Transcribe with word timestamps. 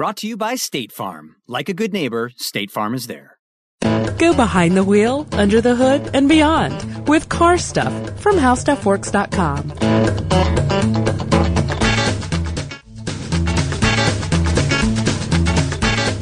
Brought 0.00 0.16
to 0.16 0.26
you 0.26 0.38
by 0.38 0.54
State 0.54 0.92
Farm. 0.92 1.36
Like 1.46 1.68
a 1.68 1.74
good 1.74 1.92
neighbor, 1.92 2.30
State 2.34 2.70
Farm 2.70 2.94
is 2.94 3.06
there. 3.06 3.36
Go 4.16 4.32
behind 4.34 4.74
the 4.74 4.82
wheel, 4.82 5.28
under 5.32 5.60
the 5.60 5.76
hood, 5.76 6.12
and 6.14 6.26
beyond 6.26 7.06
with 7.06 7.28
car 7.28 7.58
stuff 7.58 7.92
from 8.18 8.36
howstuffworks.com. 8.36 9.68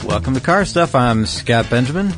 Welcome 0.08 0.34
to 0.34 0.40
Car 0.40 0.64
Stuff. 0.64 0.96
I'm 0.96 1.24
Scott 1.24 1.70
Benjamin. 1.70 2.12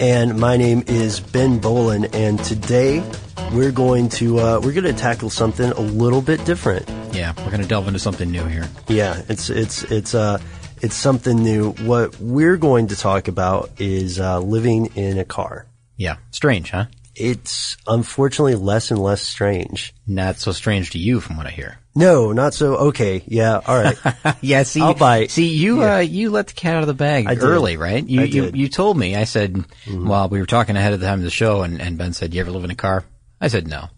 And 0.00 0.40
my 0.40 0.56
name 0.56 0.82
is 0.88 1.20
Ben 1.20 1.60
Bowlin, 1.60 2.06
and 2.06 2.42
today 2.42 3.08
we're 3.52 3.70
going 3.70 4.08
to 4.08 4.40
uh, 4.40 4.60
we're 4.60 4.72
going 4.72 4.82
to 4.82 4.92
tackle 4.92 5.30
something 5.30 5.70
a 5.70 5.80
little 5.80 6.20
bit 6.20 6.44
different. 6.44 6.88
Yeah, 7.12 7.32
we're 7.38 7.52
going 7.52 7.62
to 7.62 7.68
delve 7.68 7.86
into 7.86 8.00
something 8.00 8.28
new 8.28 8.44
here. 8.46 8.68
Yeah, 8.88 9.22
it's 9.28 9.50
it's 9.50 9.84
it's 9.84 10.12
uh 10.12 10.40
it's 10.86 10.94
something 10.94 11.36
new. 11.42 11.72
What 11.72 12.16
we're 12.20 12.56
going 12.56 12.86
to 12.88 12.96
talk 12.96 13.26
about 13.26 13.72
is 13.80 14.20
uh, 14.20 14.38
living 14.38 14.86
in 14.94 15.18
a 15.18 15.24
car. 15.24 15.66
Yeah, 15.96 16.18
strange, 16.30 16.70
huh? 16.70 16.86
It's 17.16 17.76
unfortunately 17.88 18.54
less 18.54 18.92
and 18.92 19.02
less 19.02 19.20
strange. 19.20 19.92
Not 20.06 20.36
so 20.36 20.52
strange 20.52 20.90
to 20.90 20.98
you, 20.98 21.18
from 21.18 21.36
what 21.38 21.46
I 21.46 21.50
hear. 21.50 21.78
No, 21.96 22.30
not 22.30 22.54
so. 22.54 22.76
Okay, 22.90 23.24
yeah, 23.26 23.60
all 23.66 23.82
right. 23.82 23.96
yeah, 24.42 24.62
see, 24.62 24.80
I'll 24.80 24.94
buy. 24.94 25.26
See, 25.26 25.48
you 25.48 25.80
yeah. 25.80 25.96
uh, 25.96 25.98
you 26.00 26.30
let 26.30 26.46
the 26.46 26.52
cat 26.52 26.76
out 26.76 26.82
of 26.82 26.86
the 26.86 26.94
bag 26.94 27.26
early, 27.42 27.76
right? 27.76 28.06
You, 28.06 28.20
you 28.22 28.50
you 28.54 28.68
told 28.68 28.96
me. 28.96 29.16
I 29.16 29.24
said, 29.24 29.54
Mm-hmm. 29.54 30.06
well, 30.06 30.28
we 30.28 30.38
were 30.38 30.46
talking 30.46 30.76
ahead 30.76 30.92
of 30.92 31.00
the 31.00 31.06
time 31.06 31.18
of 31.18 31.24
the 31.24 31.30
show, 31.30 31.62
and, 31.62 31.80
and 31.80 31.98
Ben 31.98 32.12
said, 32.12 32.32
"You 32.32 32.42
ever 32.42 32.52
live 32.52 32.64
in 32.64 32.70
a 32.70 32.76
car?" 32.76 33.02
I 33.40 33.48
said, 33.48 33.66
"No." 33.66 33.88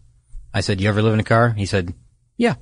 I 0.55 0.63
said, 0.63 0.81
"You 0.81 0.89
ever 0.89 1.03
live 1.03 1.13
in 1.15 1.21
a 1.21 1.25
car?" 1.25 1.51
He 1.51 1.67
said, 1.67 1.93
"Yeah." 2.39 2.55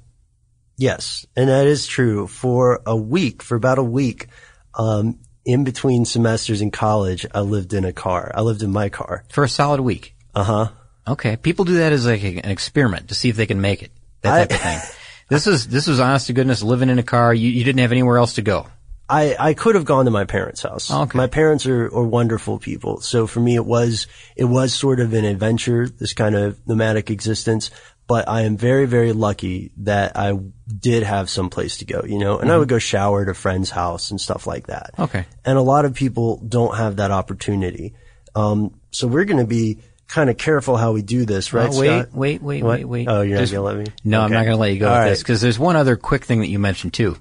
Yes, 0.77 1.27
and 1.37 1.49
that 1.49 1.67
is 1.67 1.87
true. 1.87 2.27
For 2.27 2.83
a 2.87 2.97
week, 2.97 3.43
for 3.43 3.57
about 3.57 3.79
a 3.79 3.83
week, 3.83 4.29
um, 4.75 5.19
in 5.45 5.65
between 5.65 6.05
semesters 6.05 6.61
in 6.61 6.71
college, 6.71 7.25
I 7.33 7.41
lived 7.41 7.73
in 7.73 7.85
a 7.85 7.93
car. 7.93 8.31
I 8.35 8.43
lived 8.43 8.63
in 8.63 8.73
my 8.73 8.89
car. 8.89 9.25
For 9.31 9.45
a 9.45 9.49
solid 9.49 9.81
week. 9.81 10.15
Uh 10.35 10.45
huh. 10.45 10.69
Okay, 11.09 11.37
people 11.37 11.65
do 11.65 11.77
that 11.77 11.93
as 11.93 12.05
like 12.07 12.23
an 12.23 12.51
experiment 12.51 13.09
to 13.09 13.15
see 13.15 13.29
if 13.29 13.37
they 13.37 13.47
can 13.47 13.61
make 13.61 13.83
it. 13.83 13.93
That 14.23 14.51
type 14.51 14.53
of 14.53 14.61
thing. 14.61 14.81
This 15.29 15.49
is 15.49 15.67
this 15.67 15.89
was 15.89 15.99
honest 15.99 16.29
to 16.29 16.33
goodness 16.33 16.63
living 16.63 16.89
in 16.89 17.01
a 17.01 17.03
car. 17.03 17.35
You 17.35 17.49
you 17.49 17.65
didn't 17.65 17.81
have 17.81 17.91
anywhere 17.91 18.17
else 18.17 18.35
to 18.35 18.43
go. 18.43 18.69
I, 19.09 19.37
I 19.39 19.55
could 19.55 19.77
have 19.77 19.85
gone 19.85 20.07
to 20.07 20.11
my 20.11 20.25
parents' 20.25 20.63
house. 20.63 20.91
Okay. 20.91 21.17
My 21.17 21.29
parents 21.29 21.65
are, 21.67 21.87
are 21.87 22.03
wonderful 22.03 22.59
people. 22.59 23.01
So 23.01 23.27
for 23.27 23.39
me, 23.39 23.55
it 23.55 23.65
was, 23.65 24.09
it 24.35 24.47
was 24.47 24.75
sort 24.75 24.99
of 24.99 25.13
an 25.15 25.25
adventure, 25.25 25.89
this 25.89 26.13
kind 26.13 26.35
of 26.35 26.59
nomadic 26.67 27.09
existence. 27.11 27.71
But 28.09 28.29
I 28.29 28.43
am 28.43 28.57
very, 28.57 28.87
very 28.87 29.13
lucky 29.13 29.73
that 29.79 30.17
I 30.17 30.39
did 30.69 31.03
have 31.03 31.29
some 31.29 31.51
place 31.51 31.79
to 31.79 31.85
go, 31.85 32.03
you 32.07 32.19
know, 32.21 32.39
and 32.39 32.53
I 32.53 32.57
would 32.57 32.69
go 32.69 32.79
shower 32.79 33.23
at 33.23 33.29
a 33.29 33.35
friend's 33.35 33.69
house 33.71 34.13
and 34.13 34.21
stuff 34.21 34.47
like 34.47 34.69
that. 34.69 34.91
Mm-hmm. 34.93 35.03
Okay. 35.03 35.27
And 35.45 35.59
a 35.59 35.63
lot 35.63 35.85
of 35.85 35.95
people 35.95 36.37
don't 36.47 36.77
have 36.77 36.97
that 36.97 37.11
opportunity. 37.11 37.95
Um, 38.37 38.79
so 38.93 39.09
we're 39.09 39.25
going 39.25 39.41
to 39.41 39.47
be 39.47 39.79
kind 40.07 40.31
of 40.31 40.39
careful 40.39 40.77
how 40.77 40.93
we 40.93 41.03
do 41.03 41.25
this, 41.25 41.53
right? 41.53 41.69
Oh, 41.73 41.81
wait, 41.81 42.03
Scott? 42.03 42.15
wait, 42.15 42.43
wait, 42.43 42.63
What? 42.63 42.79
wait, 42.79 42.85
wait. 42.85 43.09
Oh, 43.09 43.23
you're 43.23 43.39
Just- 43.39 43.53
not 43.53 43.63
going 43.63 43.75
to 43.75 43.79
let 43.81 43.89
me? 43.89 43.95
No, 44.05 44.21
I'm 44.21 44.31
not 44.31 44.45
going 44.45 44.55
to 44.57 44.61
let 44.61 44.73
you 44.73 44.79
go 44.79 44.87
All 44.87 44.93
with 44.93 45.01
right. 45.03 45.09
this 45.11 45.19
because 45.23 45.41
there's 45.41 45.59
one 45.59 45.75
other 45.75 45.97
quick 45.97 46.25
thing 46.25 46.39
that 46.41 46.49
you 46.49 46.61
mentioned 46.61 46.95
too. 46.95 47.17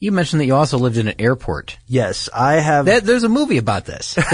You 0.00 0.12
mentioned 0.12 0.40
that 0.40 0.46
you 0.46 0.54
also 0.54 0.78
lived 0.78 0.96
in 0.96 1.08
an 1.08 1.16
airport. 1.18 1.76
Yes, 1.88 2.28
I 2.32 2.54
have. 2.60 2.84
That, 2.86 3.02
there's 3.02 3.24
a 3.24 3.28
movie 3.28 3.58
about 3.58 3.84
this. 3.84 4.16
A, 4.16 4.20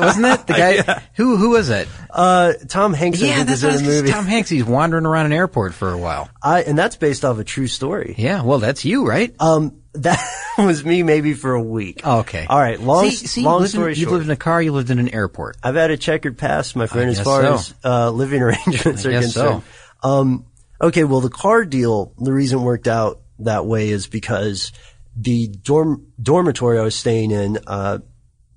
wasn't 0.00 0.22
that 0.22 0.46
the 0.48 0.52
guy? 0.54 1.02
Who 1.14 1.36
who 1.36 1.50
was 1.50 1.70
it? 1.70 1.86
uh, 2.10 2.54
Tom 2.68 2.92
Hanks, 2.92 3.20
yeah, 3.20 3.44
that's 3.44 3.62
in 3.62 3.68
what 3.68 3.74
a 3.74 3.78
I 3.78 3.80
was- 3.80 3.96
movie. 4.02 4.10
Tom 4.10 4.24
Hanks. 4.26 4.50
He's 4.50 4.64
wandering 4.64 5.06
around 5.06 5.26
an 5.26 5.32
airport 5.32 5.72
for 5.72 5.90
a 5.92 5.98
while. 5.98 6.28
I, 6.42 6.62
and 6.62 6.76
that's 6.76 6.96
based 6.96 7.24
off 7.24 7.38
a 7.38 7.44
true 7.44 7.68
story. 7.68 8.16
Yeah, 8.18 8.42
well, 8.42 8.58
that's 8.58 8.84
you, 8.84 9.06
right? 9.06 9.32
Um, 9.38 9.80
that 9.92 10.18
was 10.58 10.84
me 10.84 11.04
maybe 11.04 11.34
for 11.34 11.54
a 11.54 11.62
week. 11.62 12.00
Oh, 12.02 12.18
okay. 12.20 12.46
All 12.50 12.58
right. 12.58 12.80
Long, 12.80 13.08
see, 13.10 13.26
see, 13.28 13.42
long 13.44 13.64
story 13.66 13.92
in, 13.92 13.98
You 14.00 14.10
lived 14.10 14.24
in 14.24 14.30
a 14.32 14.36
car. 14.36 14.60
You 14.60 14.72
lived 14.72 14.90
in 14.90 14.98
an 14.98 15.10
airport. 15.10 15.56
I've 15.62 15.76
had 15.76 15.92
a 15.92 15.96
checkered 15.96 16.36
past, 16.38 16.74
my 16.74 16.88
friend, 16.88 17.08
as 17.08 17.20
far 17.20 17.42
so. 17.42 17.54
as 17.54 17.74
uh, 17.84 18.10
living 18.10 18.42
arrangements 18.42 19.06
I 19.06 19.10
are 19.10 19.20
concerned. 19.20 19.62
Um, 20.02 20.46
okay. 20.80 21.04
Well, 21.04 21.20
the 21.20 21.30
car 21.30 21.64
deal, 21.64 22.12
the 22.18 22.32
reason 22.32 22.58
it 22.58 22.62
worked 22.62 22.88
out 22.88 23.20
that 23.38 23.64
way 23.66 23.90
is 23.90 24.08
because 24.08 24.72
the 25.16 25.48
dorm 25.48 26.06
dormitory 26.20 26.78
I 26.78 26.82
was 26.82 26.96
staying 26.96 27.30
in 27.30 27.58
uh, 27.66 27.98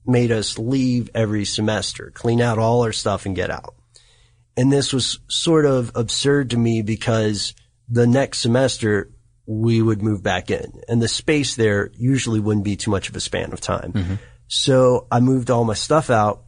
made 0.05 0.31
us 0.31 0.57
leave 0.57 1.09
every 1.13 1.45
semester, 1.45 2.11
clean 2.13 2.41
out 2.41 2.57
all 2.57 2.83
our 2.83 2.93
stuff, 2.93 3.25
and 3.25 3.35
get 3.35 3.51
out. 3.51 3.75
And 4.55 4.71
this 4.71 4.91
was 4.91 5.19
sort 5.27 5.65
of 5.65 5.91
absurd 5.95 6.49
to 6.51 6.57
me 6.57 6.81
because 6.81 7.53
the 7.89 8.07
next 8.07 8.39
semester 8.39 9.11
we 9.45 9.81
would 9.81 10.01
move 10.01 10.21
back 10.21 10.51
in 10.51 10.81
and 10.89 11.01
the 11.01 11.07
space 11.07 11.55
there 11.55 11.89
usually 11.95 12.39
wouldn't 12.39 12.65
be 12.65 12.75
too 12.75 12.91
much 12.91 13.07
of 13.07 13.15
a 13.15 13.19
span 13.19 13.53
of 13.53 13.61
time. 13.61 13.91
So 14.47 15.07
I 15.11 15.19
moved 15.19 15.51
all 15.51 15.63
my 15.63 15.73
stuff 15.73 16.09
out 16.09 16.43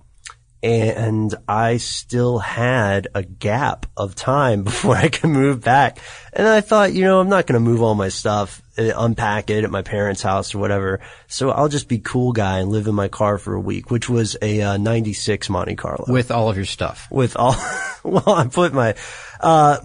and 0.61 1.33
I 1.47 1.77
still 1.77 2.39
had 2.39 3.07
a 3.15 3.23
gap 3.23 3.85
of 3.95 4.15
time 4.15 4.63
before 4.65 4.95
I 4.95 5.07
could 5.09 5.29
move 5.29 5.61
back. 5.63 5.99
And 6.33 6.47
I 6.47 6.61
thought, 6.61 6.93
you 6.93 7.03
know, 7.03 7.19
I'm 7.19 7.29
not 7.29 7.47
going 7.47 7.53
to 7.53 7.59
move 7.69 7.81
all 7.81 7.95
my 7.95 8.09
stuff, 8.09 8.61
uh, 8.77 8.91
unpack 8.97 9.49
it 9.49 9.63
at 9.63 9.71
my 9.71 9.81
parents' 9.81 10.21
house 10.21 10.53
or 10.53 10.59
whatever. 10.59 10.99
So 11.27 11.49
I'll 11.51 11.69
just 11.69 11.87
be 11.87 11.99
cool 11.99 12.33
guy 12.33 12.59
and 12.59 12.69
live 12.71 12.87
in 12.87 12.95
my 12.95 13.07
car 13.07 13.37
for 13.37 13.53
a 13.55 13.59
week, 13.61 13.89
which 13.89 14.09
was 14.09 14.35
a 14.41 14.61
uh, 14.61 14.77
96 14.77 15.49
Monte 15.49 15.75
Carlo 15.75 16.05
with 16.07 16.29
all 16.31 16.49
of 16.49 16.55
your 16.57 16.65
stuff. 16.65 17.07
with 17.09 17.35
all, 17.37 17.55
well, 18.03 18.29
I 18.29 18.47
put 18.47 18.73
my, 18.73 18.95
uh, 19.39 19.77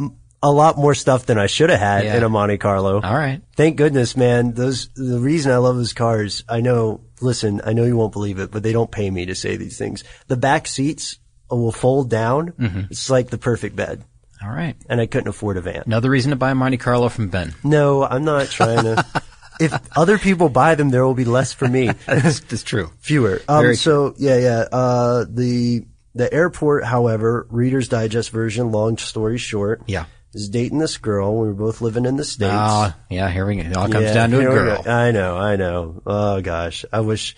a 0.42 0.52
lot 0.52 0.76
more 0.76 0.94
stuff 0.94 1.24
than 1.24 1.38
I 1.38 1.46
should 1.46 1.70
have 1.70 1.80
had 1.80 2.04
Yeah. 2.04 2.18
in 2.18 2.22
a 2.22 2.28
Monte 2.28 2.58
Carlo. 2.58 3.00
All 3.00 3.16
right. 3.16 3.40
Thank 3.56 3.76
goodness, 3.76 4.14
man. 4.14 4.52
Those, 4.52 4.88
the 4.94 5.18
reason 5.18 5.50
I 5.52 5.56
love 5.56 5.76
those 5.76 5.94
cars, 5.94 6.44
I 6.46 6.60
know, 6.60 7.00
listen, 7.20 7.60
I 7.64 7.72
know 7.72 7.84
you 7.84 7.96
won't 7.96 8.12
believe 8.12 8.38
it, 8.38 8.50
but 8.50 8.62
they 8.62 8.72
don't 8.72 8.90
pay 8.90 9.10
me 9.10 9.26
to 9.26 9.34
say 9.34 9.56
these 9.56 9.78
things. 9.78 10.04
The 10.28 10.36
back 10.36 10.66
seats 10.66 11.18
will 11.50 11.72
fold 11.72 12.10
down. 12.10 12.52
Mm-hmm. 12.52 12.80
It's 12.90 13.10
like 13.10 13.30
the 13.30 13.38
perfect 13.38 13.76
bed. 13.76 14.04
All 14.42 14.50
right. 14.50 14.76
And 14.88 15.00
I 15.00 15.06
couldn't 15.06 15.28
afford 15.28 15.56
a 15.56 15.60
van. 15.60 15.84
Another 15.86 16.10
reason 16.10 16.30
to 16.30 16.36
buy 16.36 16.50
a 16.50 16.54
Monte 16.54 16.76
Carlo 16.78 17.08
from 17.08 17.28
Ben. 17.28 17.54
No, 17.62 18.04
I'm 18.04 18.24
not 18.24 18.48
trying 18.48 18.82
to. 18.84 19.22
if 19.60 19.72
other 19.96 20.18
people 20.18 20.48
buy 20.48 20.74
them, 20.74 20.90
there 20.90 21.04
will 21.06 21.14
be 21.14 21.24
less 21.24 21.52
for 21.52 21.66
me. 21.66 21.86
That's, 22.06 22.40
that's 22.40 22.62
true. 22.62 22.90
Fewer. 23.00 23.40
Um, 23.48 23.74
so 23.74 24.14
yeah, 24.18 24.38
yeah. 24.38 24.64
Uh, 24.70 25.24
the 25.28 25.86
the 26.14 26.32
airport, 26.32 26.84
however, 26.84 27.46
Reader's 27.50 27.88
Digest 27.88 28.30
version. 28.30 28.70
Long 28.70 28.98
story 28.98 29.38
short, 29.38 29.82
Yeah. 29.86 30.06
Is 30.34 30.48
dating 30.48 30.78
this 30.78 30.96
girl. 30.96 31.36
We 31.36 31.48
were 31.48 31.54
both 31.54 31.80
living 31.80 32.06
in 32.06 32.16
the 32.16 32.24
states. 32.24 32.52
Oh, 32.54 32.94
yeah. 33.10 33.30
Here 33.30 33.46
we 33.46 33.56
go. 33.56 33.62
It 33.62 33.76
all 33.76 33.88
comes 33.88 34.06
Yeah, 34.06 34.14
down 34.14 34.30
to 34.30 34.40
a 34.40 34.44
girl. 34.44 34.82
I 34.86 35.10
know, 35.10 35.36
I 35.36 35.56
know. 35.56 36.02
Oh 36.06 36.40
gosh, 36.40 36.84
I 36.92 37.00
wish. 37.00 37.36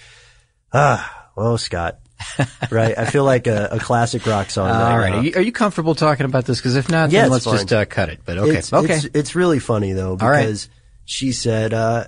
Ah, 0.73 1.31
well, 1.37 1.59
Scott. 1.59 2.01
right, 2.71 2.97
I 2.97 3.05
feel 3.05 3.25
like 3.25 3.47
a, 3.47 3.69
a 3.73 3.79
classic 3.79 4.25
rock 4.27 4.49
song. 4.49 4.71
All 4.71 4.99
right. 4.99 5.11
right. 5.11 5.15
Are 5.15 5.23
you, 5.23 5.33
are 5.37 5.43
you 5.43 5.53
comfortable 5.53 5.95
talking 5.95 6.25
about 6.25 6.47
this? 6.47 6.59
Because 6.59 6.75
if 6.75 6.91
not, 6.91 7.11
Yeah, 7.11 7.23
then 7.23 7.31
let's 7.33 7.45
just 7.45 7.73
uh, 7.73 7.85
cut 7.85 8.09
it. 8.09 8.21
But 8.25 8.39
okay. 8.39 8.57
It's, 8.57 8.73
okay. 8.73 8.95
It's, 8.95 9.05
it's 9.13 9.35
really 9.35 9.59
funny 9.59 9.93
though 9.93 10.17
All 10.19 10.31
right. 10.31 10.41
because 10.41 10.71
she 11.05 11.33
said, 11.33 11.75
uh, 11.75 12.07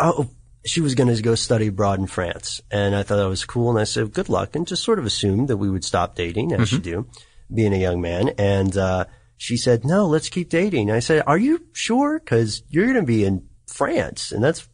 "Oh, 0.00 0.28
she 0.66 0.80
was 0.80 0.94
going 0.94 1.14
to 1.14 1.22
go 1.22 1.34
study 1.34 1.68
abroad 1.68 1.98
in 1.98 2.06
France. 2.06 2.60
And 2.70 2.96
I 2.96 3.02
thought 3.02 3.16
that 3.16 3.28
was 3.28 3.44
cool. 3.44 3.70
And 3.70 3.78
I 3.78 3.84
said, 3.84 4.12
good 4.12 4.28
luck. 4.28 4.56
And 4.56 4.66
just 4.66 4.82
sort 4.82 4.98
of 4.98 5.04
assumed 5.06 5.48
that 5.48 5.58
we 5.58 5.70
would 5.70 5.84
stop 5.84 6.14
dating 6.14 6.52
as 6.52 6.72
you 6.72 6.78
do, 6.78 7.06
being 7.52 7.74
a 7.74 7.78
young 7.78 8.00
man. 8.00 8.30
And, 8.38 8.76
uh, 8.76 9.04
she 9.36 9.56
said, 9.56 9.84
no, 9.84 10.06
let's 10.06 10.28
keep 10.28 10.48
dating. 10.48 10.90
I 10.90 11.00
said, 11.00 11.22
are 11.26 11.38
you 11.38 11.64
sure? 11.72 12.18
Cause 12.20 12.62
you're 12.68 12.86
going 12.86 12.96
to 12.96 13.02
be 13.02 13.24
in 13.24 13.48
France 13.66 14.32
and 14.32 14.42
that's 14.42 14.68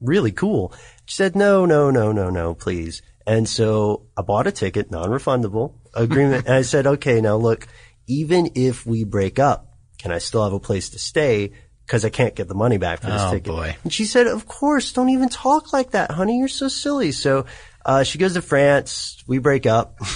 really 0.00 0.32
cool. 0.32 0.72
She 1.06 1.16
said, 1.16 1.34
no, 1.36 1.66
no, 1.66 1.90
no, 1.90 2.12
no, 2.12 2.30
no, 2.30 2.54
please. 2.54 3.02
And 3.26 3.48
so 3.48 4.06
I 4.16 4.22
bought 4.22 4.46
a 4.46 4.52
ticket, 4.52 4.90
non-refundable 4.90 5.74
agreement. 5.94 6.46
and 6.46 6.54
I 6.54 6.62
said, 6.72 6.86
okay, 6.86 7.20
now 7.20 7.36
look, 7.36 7.66
even 8.06 8.50
if 8.54 8.84
we 8.86 9.04
break 9.04 9.38
up, 9.38 9.74
can 9.98 10.12
I 10.12 10.18
still 10.18 10.44
have 10.44 10.52
a 10.52 10.60
place 10.60 10.90
to 10.90 10.98
stay? 10.98 11.52
Cause 11.86 12.04
I 12.04 12.08
can't 12.10 12.34
get 12.34 12.48
the 12.48 12.54
money 12.54 12.78
back 12.78 13.00
for 13.02 13.08
this 13.08 13.20
Oh, 13.22 13.30
ticket. 13.32 13.52
boy. 13.52 13.76
And 13.84 13.92
she 13.92 14.04
said, 14.06 14.26
of 14.26 14.46
course, 14.46 14.92
don't 14.92 15.10
even 15.10 15.28
talk 15.28 15.72
like 15.72 15.90
that, 15.90 16.10
honey. 16.10 16.38
You're 16.38 16.48
so 16.48 16.68
silly. 16.68 17.12
So, 17.12 17.44
uh, 17.84 18.02
she 18.04 18.16
goes 18.18 18.32
to 18.34 18.40
France. 18.42 19.22
We 19.26 19.38
break 19.38 19.66
up. 19.66 19.98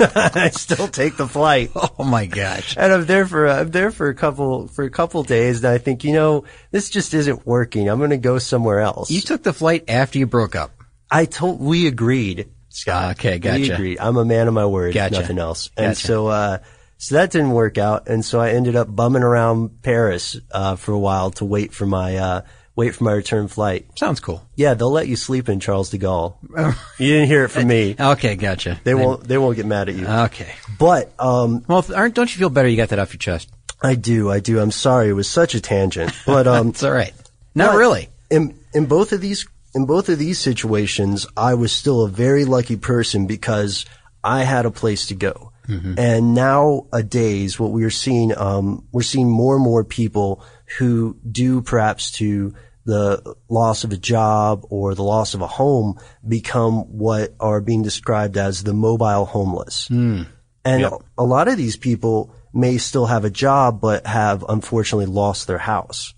I 0.00 0.50
still 0.50 0.88
take 0.88 1.16
the 1.16 1.28
flight. 1.28 1.70
Oh 1.98 2.04
my 2.04 2.26
gosh. 2.26 2.76
And 2.76 2.92
I'm 2.92 3.04
there 3.06 3.26
for 3.26 3.46
I'm 3.48 3.70
there 3.70 3.90
for 3.92 4.08
a 4.08 4.14
couple 4.14 4.66
for 4.68 4.84
a 4.84 4.90
couple 4.90 5.22
days, 5.22 5.62
and 5.62 5.72
I 5.72 5.78
think 5.78 6.02
you 6.04 6.12
know 6.12 6.44
this 6.70 6.90
just 6.90 7.14
isn't 7.14 7.46
working. 7.46 7.88
I'm 7.88 7.98
going 7.98 8.10
to 8.10 8.16
go 8.16 8.38
somewhere 8.38 8.80
else. 8.80 9.10
You 9.10 9.20
took 9.20 9.42
the 9.42 9.52
flight 9.52 9.84
after 9.88 10.18
you 10.18 10.26
broke 10.26 10.56
up. 10.56 10.72
I 11.10 11.26
told 11.26 11.60
we 11.60 11.86
agreed, 11.86 12.48
Scott. 12.70 13.12
Okay, 13.18 13.38
gotcha. 13.38 13.60
We 13.60 13.70
agreed. 13.70 13.98
I'm 14.00 14.16
a 14.16 14.24
man 14.24 14.48
of 14.48 14.54
my 14.54 14.66
word, 14.66 14.94
Gotcha. 14.94 15.20
nothing 15.20 15.38
else. 15.38 15.70
And 15.76 15.90
Gotcha. 15.90 16.06
so 16.06 16.26
uh 16.28 16.58
so 16.98 17.16
that 17.16 17.30
didn't 17.30 17.50
work 17.50 17.78
out, 17.78 18.08
and 18.08 18.24
so 18.24 18.40
I 18.40 18.50
ended 18.50 18.74
up 18.76 18.88
bumming 18.94 19.22
around 19.22 19.82
Paris 19.82 20.36
uh 20.50 20.76
for 20.76 20.92
a 20.92 20.98
while 20.98 21.30
to 21.32 21.44
wait 21.44 21.72
for 21.72 21.86
my 21.86 22.16
uh 22.16 22.40
wait 22.76 22.94
for 22.94 23.04
my 23.04 23.12
return 23.12 23.48
flight. 23.48 23.86
Sounds 23.96 24.20
cool. 24.20 24.46
Yeah, 24.54 24.74
they'll 24.74 24.90
let 24.90 25.08
you 25.08 25.16
sleep 25.16 25.48
in 25.48 25.60
Charles 25.60 25.90
de 25.90 25.98
Gaulle. 25.98 26.36
you 26.98 27.08
didn't 27.08 27.28
hear 27.28 27.44
it 27.44 27.48
from 27.48 27.66
me. 27.66 27.96
Okay, 27.98 28.36
gotcha. 28.36 28.80
They 28.84 28.94
won't 28.94 29.24
they 29.24 29.38
won't 29.38 29.56
get 29.56 29.66
mad 29.66 29.88
at 29.88 29.94
you. 29.94 30.06
Okay. 30.06 30.54
But 30.78 31.12
um 31.18 31.64
Well, 31.68 31.84
aren't 31.94 32.14
don't 32.14 32.34
you 32.34 32.38
feel 32.38 32.50
better? 32.50 32.68
You 32.68 32.76
got 32.76 32.90
that 32.90 32.98
off 32.98 33.12
your 33.12 33.18
chest. 33.18 33.50
I 33.82 33.94
do, 33.96 34.30
I 34.30 34.40
do. 34.40 34.60
I'm 34.60 34.70
sorry, 34.70 35.08
it 35.08 35.14
was 35.14 35.28
such 35.28 35.54
a 35.54 35.60
tangent. 35.60 36.12
But 36.26 36.46
um 36.46 36.68
It's 36.72 36.82
all 36.82 36.92
right. 36.92 37.14
Not 37.54 37.76
really. 37.76 38.08
In 38.30 38.58
in 38.72 38.86
both 38.86 39.12
of 39.12 39.20
these 39.20 39.46
in 39.74 39.86
both 39.86 40.08
of 40.08 40.18
these 40.18 40.38
situations, 40.38 41.26
I 41.36 41.54
was 41.54 41.72
still 41.72 42.02
a 42.02 42.08
very 42.08 42.44
lucky 42.44 42.76
person 42.76 43.26
because 43.26 43.86
I 44.22 44.44
had 44.44 44.66
a 44.66 44.70
place 44.70 45.06
to 45.06 45.14
go. 45.14 45.50
And 45.96 46.34
nowadays, 46.34 47.58
what 47.58 47.70
we 47.70 47.84
are 47.84 47.90
seeing, 47.90 48.36
um, 48.36 48.86
we're 48.92 49.02
seeing 49.02 49.30
more 49.30 49.54
and 49.54 49.64
more 49.64 49.84
people 49.84 50.44
who 50.78 51.16
due 51.30 51.62
perhaps 51.62 52.12
to 52.12 52.54
the 52.84 53.36
loss 53.48 53.84
of 53.84 53.92
a 53.92 53.96
job 53.96 54.66
or 54.70 54.94
the 54.94 55.04
loss 55.04 55.34
of 55.34 55.40
a 55.40 55.46
home 55.46 55.98
become 56.26 56.80
what 56.98 57.34
are 57.38 57.60
being 57.60 57.82
described 57.82 58.36
as 58.36 58.64
the 58.64 58.74
mobile 58.74 59.24
homeless. 59.24 59.86
Hmm. 59.88 60.22
And 60.64 60.86
a 61.18 61.24
lot 61.24 61.48
of 61.48 61.56
these 61.56 61.76
people 61.76 62.34
may 62.52 62.78
still 62.78 63.06
have 63.06 63.24
a 63.24 63.30
job, 63.30 63.80
but 63.80 64.06
have 64.06 64.44
unfortunately 64.48 65.06
lost 65.06 65.46
their 65.46 65.58
house. 65.58 66.14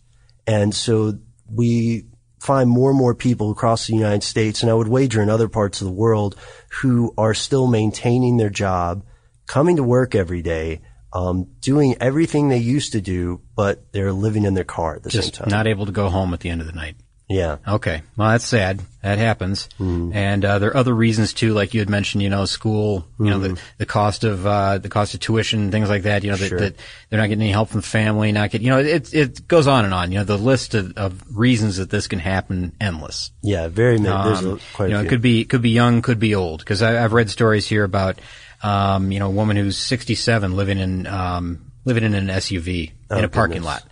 And 0.46 0.74
so 0.74 1.18
we 1.50 2.06
find 2.40 2.68
more 2.68 2.90
and 2.90 2.98
more 2.98 3.14
people 3.14 3.50
across 3.50 3.86
the 3.86 3.94
United 3.94 4.22
States, 4.22 4.62
and 4.62 4.70
I 4.70 4.74
would 4.74 4.88
wager 4.88 5.22
in 5.22 5.30
other 5.30 5.48
parts 5.48 5.80
of 5.80 5.86
the 5.86 5.92
world, 5.92 6.36
who 6.82 7.14
are 7.16 7.32
still 7.32 7.66
maintaining 7.66 8.36
their 8.36 8.50
job, 8.50 9.04
coming 9.46 9.76
to 9.76 9.82
work 9.82 10.14
every 10.14 10.42
day, 10.42 10.82
um, 11.14 11.46
doing 11.60 11.94
everything 12.00 12.48
they 12.48 12.58
used 12.58 12.92
to 12.92 13.00
do, 13.00 13.40
but 13.56 13.90
they're 13.92 14.12
living 14.12 14.44
in 14.44 14.54
their 14.54 14.64
car 14.64 14.96
at 14.96 15.02
the 15.04 15.10
same 15.10 15.22
Just 15.22 15.34
time. 15.34 15.48
not 15.48 15.66
able 15.66 15.86
to 15.86 15.92
go 15.92 16.08
home 16.08 16.34
at 16.34 16.40
the 16.40 16.50
end 16.50 16.60
of 16.60 16.66
the 16.66 16.72
night. 16.72 16.96
yeah. 17.28 17.56
Okay. 17.66 18.02
Well, 18.18 18.30
that's 18.30 18.44
sad. 18.44 18.80
That 19.02 19.18
happens. 19.18 19.68
Mm-hmm. 19.78 20.12
And 20.14 20.44
uh, 20.44 20.58
there 20.58 20.70
are 20.70 20.76
other 20.76 20.94
reasons 20.94 21.32
too, 21.32 21.52
like 21.54 21.72
you 21.74 21.80
had 21.80 21.88
mentioned. 21.90 22.22
You 22.22 22.30
know, 22.30 22.44
school. 22.46 23.06
You 23.18 23.26
know, 23.26 23.38
the 23.38 23.60
the 23.78 23.86
cost 23.86 24.24
of 24.24 24.46
uh, 24.46 24.78
the 24.78 24.88
cost 24.88 25.14
of 25.14 25.20
tuition, 25.20 25.70
things 25.70 25.88
like 25.88 26.02
that. 26.02 26.24
You 26.24 26.30
know, 26.32 26.36
that, 26.36 26.44
Mm-hmm. 26.44 26.58
Sure. 26.58 26.70
that 26.70 26.76
they're 27.10 27.18
not 27.20 27.28
getting 27.28 27.42
any 27.42 27.50
help 27.52 27.68
from 27.70 27.82
family. 27.82 28.32
Not 28.32 28.50
getting. 28.50 28.66
You 28.66 28.72
know, 28.74 28.78
it 28.80 29.12
it 29.14 29.46
goes 29.48 29.66
on 29.66 29.84
and 29.84 29.94
on. 29.94 30.10
You 30.12 30.18
know, 30.18 30.24
the 30.24 30.38
list 30.38 30.74
of, 30.74 30.96
of 30.96 31.22
reasons 31.36 31.76
that 31.76 31.90
this 31.90 32.08
can 32.08 32.18
happen 32.18 32.72
endless. 32.80 33.30
Yeah. 33.42 33.68
Very 33.68 33.98
many. 33.98 34.24
There's 34.24 34.42
a, 34.44 34.50
Um, 34.52 34.60
quite 34.74 34.88
you 34.90 34.94
know, 34.94 35.02
it 35.02 35.08
could 35.08 35.22
be 35.22 35.44
could 35.44 35.62
be 35.62 35.70
young, 35.70 36.02
could 36.02 36.18
be 36.18 36.34
old. 36.34 36.58
Because 36.60 36.82
I've 36.82 37.12
read 37.12 37.30
stories 37.30 37.66
here 37.66 37.84
about, 37.84 38.18
um, 38.64 39.12
you 39.12 39.18
know, 39.18 39.26
a 39.26 39.30
woman 39.30 39.56
who's 39.56 39.76
67 39.78 40.56
living 40.56 40.78
in 40.78 41.06
um, 41.06 41.70
living 41.84 42.02
in 42.04 42.14
an 42.14 42.28
SUV 42.28 42.92
in 43.10 43.24
a 43.24 43.28
parking 43.28 43.58
Oh, 43.58 43.60
goodness. 43.60 43.64
lot, 43.64 43.82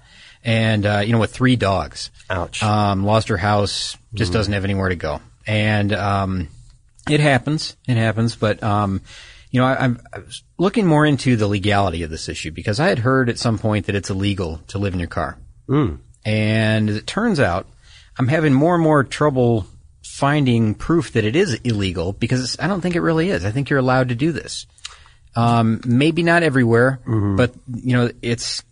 and 0.44 0.86
uh, 0.86 1.02
you 1.04 1.12
know, 1.12 1.18
with 1.20 1.32
three 1.32 1.56
dogs. 1.56 2.10
Ouch. 2.30 2.62
Um, 2.62 3.04
lost 3.04 3.28
her 3.28 3.36
house, 3.36 3.96
just 4.14 4.30
Mm-hmm. 4.30 4.38
doesn't 4.38 4.52
have 4.54 4.64
anywhere 4.64 4.88
to 4.88 4.96
go, 4.96 5.20
and 5.46 5.92
um, 5.92 6.48
it 7.10 7.20
happens. 7.20 7.76
It 7.86 7.96
happens, 7.98 8.34
but 8.36 8.62
um, 8.62 9.00
you 9.50 9.60
know, 9.60 9.66
I, 9.66 9.84
I'm 9.84 10.00
I 10.12 10.18
was 10.20 10.42
looking 10.58 10.86
more 10.86 11.04
into 11.04 11.36
the 11.36 11.46
legality 11.48 12.02
of 12.04 12.10
this 12.10 12.28
issue 12.28 12.50
because 12.52 12.80
I 12.80 12.88
had 12.88 13.00
heard 13.00 13.28
at 13.28 13.38
some 13.38 13.58
point 13.58 13.86
that 13.86 13.94
it's 13.94 14.08
illegal 14.10 14.60
to 14.68 14.78
live 14.78 14.94
in 14.94 14.98
your 15.00 15.08
car. 15.08 15.36
And 16.24 16.88
as 16.90 16.96
it 16.96 17.06
turns 17.06 17.40
out, 17.40 17.66
I'm 18.18 18.28
having 18.28 18.52
more 18.54 18.74
and 18.74 18.82
more 18.82 19.02
trouble 19.04 19.66
finding 20.22 20.76
proof 20.76 21.14
that 21.14 21.24
it 21.24 21.34
is 21.34 21.54
illegal 21.64 22.12
because 22.12 22.56
I 22.60 22.68
don't 22.68 22.80
think 22.80 22.94
it 22.94 23.00
really 23.00 23.30
is. 23.30 23.44
I 23.44 23.50
think 23.50 23.68
you're 23.70 23.80
allowed 23.80 24.10
to 24.10 24.14
do 24.14 24.30
this. 24.30 24.68
Um, 25.34 25.80
maybe 25.84 26.22
not 26.22 26.44
everywhere, 26.44 27.00
but 27.36 27.52
you 27.74 27.96
know, 27.96 28.08
it's 28.22 28.62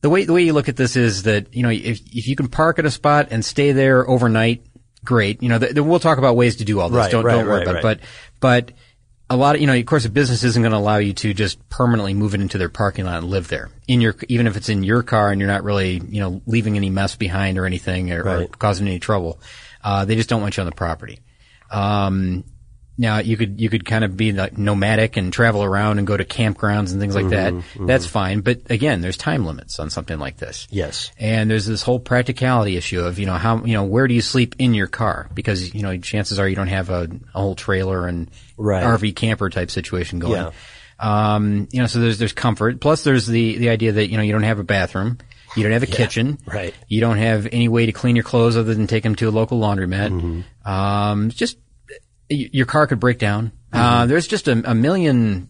the 0.00 0.08
way 0.08 0.24
the 0.24 0.32
way 0.32 0.40
you 0.40 0.54
look 0.54 0.70
at 0.70 0.76
this 0.76 0.96
is 0.96 1.24
that 1.24 1.54
you 1.54 1.62
know 1.62 1.68
if 1.68 2.00
if 2.16 2.28
you 2.28 2.34
can 2.34 2.48
park 2.48 2.78
at 2.78 2.86
a 2.86 2.90
spot 2.90 3.28
and 3.30 3.44
stay 3.44 3.72
there 3.72 4.08
overnight, 4.08 4.64
great. 5.04 5.42
You 5.42 5.50
know, 5.50 5.58
th- 5.58 5.74
we'll 5.74 6.00
talk 6.00 6.16
about 6.16 6.34
ways 6.34 6.56
to 6.56 6.64
do 6.64 6.80
all 6.80 6.88
this. 6.88 6.96
Right, 6.96 7.10
don't 7.12 7.26
right, 7.26 7.32
don't 7.34 7.46
worry 7.46 7.58
right, 7.58 7.68
about 7.68 7.76
it. 7.76 7.82
But 7.82 8.00
but 8.40 8.72
a 9.28 9.36
lot 9.36 9.54
of 9.54 9.60
you 9.60 9.66
know, 9.66 9.74
of 9.74 9.84
course, 9.84 10.06
a 10.06 10.08
business 10.08 10.44
isn't 10.44 10.62
going 10.62 10.72
to 10.72 10.78
allow 10.78 10.96
you 10.96 11.12
to 11.12 11.34
just 11.34 11.68
permanently 11.68 12.14
move 12.14 12.34
it 12.34 12.40
into 12.40 12.56
their 12.56 12.70
parking 12.70 13.04
lot 13.04 13.18
and 13.18 13.28
live 13.28 13.48
there 13.48 13.68
in 13.86 14.00
your 14.00 14.16
even 14.28 14.46
if 14.46 14.56
it's 14.56 14.70
in 14.70 14.82
your 14.82 15.02
car 15.02 15.30
and 15.30 15.42
you're 15.42 15.50
not 15.50 15.62
really 15.62 16.00
you 16.08 16.20
know 16.20 16.40
leaving 16.46 16.76
any 16.76 16.88
mess 16.88 17.16
behind 17.16 17.58
or 17.58 17.66
anything 17.66 18.12
or, 18.12 18.26
or 18.26 18.46
causing 18.46 18.86
any 18.86 18.98
trouble. 18.98 19.38
Uh, 19.82 20.04
they 20.04 20.16
just 20.16 20.28
don't 20.28 20.40
want 20.40 20.56
you 20.56 20.62
on 20.62 20.66
the 20.66 20.74
property. 20.74 21.20
Um, 21.70 22.44
now 22.98 23.18
you 23.18 23.38
could 23.38 23.58
you 23.58 23.70
could 23.70 23.86
kind 23.86 24.04
of 24.04 24.16
be 24.18 24.32
like 24.32 24.58
nomadic 24.58 25.16
and 25.16 25.32
travel 25.32 25.64
around 25.64 25.96
and 25.98 26.06
go 26.06 26.14
to 26.14 26.24
campgrounds 26.26 26.92
and 26.92 27.00
things 27.00 27.14
like 27.14 27.30
that. 27.30 27.54
That's 27.80 28.04
fine, 28.06 28.42
but 28.42 28.70
again, 28.70 29.00
there's 29.00 29.16
time 29.16 29.46
limits 29.46 29.80
on 29.80 29.88
something 29.88 30.18
like 30.18 30.36
this. 30.36 30.68
Yes. 30.70 31.10
And 31.18 31.50
there's 31.50 31.64
this 31.64 31.82
whole 31.82 31.98
practicality 31.98 32.76
issue 32.76 33.00
of, 33.00 33.18
you 33.18 33.24
know, 33.24 33.34
how, 33.34 33.64
you 33.64 33.72
know, 33.72 33.84
where 33.84 34.06
do 34.06 34.14
you 34.14 34.20
sleep 34.20 34.56
in 34.58 34.74
your 34.74 34.88
car? 34.88 35.30
Because, 35.32 35.74
you 35.74 35.82
know, 35.82 35.96
chances 35.98 36.38
are 36.38 36.46
you 36.46 36.54
don't 36.54 36.68
have 36.68 36.90
a, 36.90 37.08
a 37.34 37.40
whole 37.40 37.54
trailer 37.54 38.06
and 38.06 38.30
Right. 38.58 38.84
RV 38.84 39.16
camper 39.16 39.48
type 39.50 39.70
situation 39.70 40.18
going. 40.20 40.34
Yeah. 40.34 40.50
Um, 41.02 41.68
you 41.72 41.80
know, 41.80 41.86
so 41.86 41.98
there's, 42.00 42.18
there's 42.18 42.32
comfort. 42.32 42.80
Plus 42.80 43.02
there's 43.04 43.26
the, 43.26 43.58
the 43.58 43.68
idea 43.70 43.92
that, 43.92 44.08
you 44.08 44.16
know, 44.16 44.22
you 44.22 44.32
don't 44.32 44.44
have 44.44 44.58
a 44.60 44.64
bathroom. 44.64 45.18
You 45.56 45.64
don't 45.64 45.72
have 45.72 45.82
a 45.82 45.86
kitchen. 45.86 46.38
right. 46.46 46.72
You 46.88 47.00
don't 47.00 47.18
have 47.18 47.46
any 47.52 47.68
way 47.68 47.84
to 47.86 47.92
clean 47.92 48.16
your 48.16 48.22
clothes 48.22 48.56
other 48.56 48.72
than 48.74 48.86
take 48.86 49.02
them 49.02 49.16
to 49.16 49.28
a 49.28 49.30
local 49.30 49.60
laundromat. 49.60 50.10
Mm-hmm. 50.10 50.70
Um, 50.70 51.28
just, 51.30 51.58
your 52.30 52.64
car 52.66 52.86
could 52.86 53.00
break 53.00 53.18
down. 53.18 53.52
Mm-hmm. 53.72 53.78
Uh, 53.78 54.06
there's 54.06 54.26
just 54.26 54.48
a, 54.48 54.70
a 54.70 54.74
million 54.74 55.48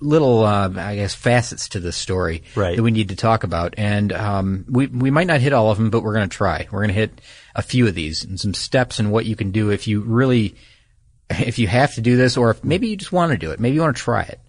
little, 0.00 0.42
uh, 0.42 0.70
I 0.76 0.96
guess, 0.96 1.14
facets 1.14 1.68
to 1.70 1.80
this 1.80 1.96
story 1.96 2.42
Right. 2.56 2.76
that 2.76 2.82
we 2.82 2.90
need 2.90 3.10
to 3.10 3.16
talk 3.16 3.44
about. 3.44 3.74
And 3.78 4.12
um, 4.12 4.64
we 4.68 4.88
we 4.88 5.10
might 5.12 5.28
not 5.28 5.40
hit 5.40 5.52
all 5.52 5.70
of 5.70 5.78
them, 5.78 5.90
but 5.90 6.02
we're 6.02 6.14
going 6.14 6.28
to 6.28 6.36
try. 6.36 6.66
We're 6.72 6.80
going 6.80 6.88
to 6.88 6.94
hit 6.94 7.20
a 7.54 7.62
few 7.62 7.86
of 7.86 7.94
these 7.94 8.24
and 8.24 8.40
some 8.40 8.54
steps 8.54 8.98
and 8.98 9.12
what 9.12 9.24
you 9.26 9.36
can 9.36 9.50
do 9.52 9.70
if 9.70 9.86
you 9.86 10.00
really. 10.00 10.56
If 11.30 11.58
you 11.58 11.66
have 11.66 11.94
to 11.94 12.00
do 12.02 12.16
this, 12.16 12.36
or 12.36 12.50
if 12.50 12.62
maybe 12.62 12.88
you 12.88 12.96
just 12.96 13.12
want 13.12 13.32
to 13.32 13.38
do 13.38 13.50
it, 13.50 13.58
maybe 13.58 13.74
you 13.76 13.80
want 13.80 13.96
to 13.96 14.02
try 14.02 14.22
it. 14.22 14.40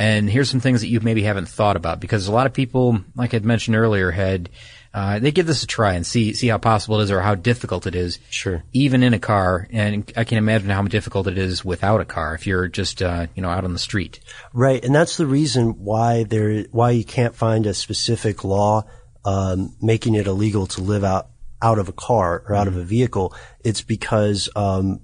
And 0.00 0.28
here's 0.28 0.50
some 0.50 0.60
things 0.60 0.80
that 0.80 0.88
you 0.88 1.00
maybe 1.00 1.22
haven't 1.22 1.48
thought 1.48 1.76
about 1.76 2.00
because 2.00 2.26
a 2.26 2.32
lot 2.32 2.46
of 2.46 2.52
people, 2.52 3.00
like 3.14 3.34
I'd 3.34 3.44
mentioned 3.44 3.76
earlier, 3.76 4.10
had 4.10 4.50
uh, 4.94 5.18
they 5.18 5.32
give 5.32 5.46
this 5.46 5.64
a 5.64 5.66
try 5.66 5.94
and 5.94 6.06
see 6.06 6.34
see 6.34 6.46
how 6.46 6.58
possible 6.58 7.00
it 7.00 7.04
is 7.04 7.10
or 7.10 7.20
how 7.20 7.34
difficult 7.34 7.86
it 7.86 7.96
is. 7.96 8.20
Sure. 8.30 8.62
Even 8.72 9.02
in 9.02 9.12
a 9.12 9.18
car, 9.18 9.66
and 9.70 10.12
I 10.16 10.22
can 10.22 10.38
imagine 10.38 10.70
how 10.70 10.82
difficult 10.82 11.26
it 11.26 11.36
is 11.36 11.64
without 11.64 12.00
a 12.00 12.04
car 12.04 12.34
if 12.34 12.46
you're 12.46 12.68
just 12.68 13.02
uh, 13.02 13.26
you 13.34 13.42
know 13.42 13.48
out 13.48 13.64
on 13.64 13.72
the 13.72 13.78
street. 13.78 14.20
Right, 14.52 14.84
and 14.84 14.94
that's 14.94 15.16
the 15.16 15.26
reason 15.26 15.84
why 15.84 16.22
there 16.22 16.62
why 16.70 16.92
you 16.92 17.04
can't 17.04 17.34
find 17.34 17.66
a 17.66 17.74
specific 17.74 18.44
law 18.44 18.84
um, 19.24 19.74
making 19.82 20.14
it 20.14 20.28
illegal 20.28 20.68
to 20.68 20.80
live 20.80 21.02
out 21.02 21.28
out 21.60 21.78
of 21.80 21.88
a 21.88 21.92
car 21.92 22.44
or 22.48 22.54
out 22.54 22.68
of 22.68 22.76
a 22.76 22.84
vehicle. 22.84 23.34
It's 23.64 23.82
because 23.82 24.48
um, 24.54 25.00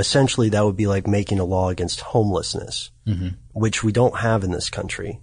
essentially 0.00 0.48
that 0.50 0.64
would 0.64 0.76
be 0.76 0.86
like 0.86 1.06
making 1.06 1.38
a 1.38 1.44
law 1.44 1.68
against 1.68 2.00
homelessness, 2.00 2.90
which 3.52 3.84
we 3.84 3.92
don't 3.92 4.16
have 4.18 4.42
in 4.44 4.50
this 4.50 4.70
country 4.70 5.20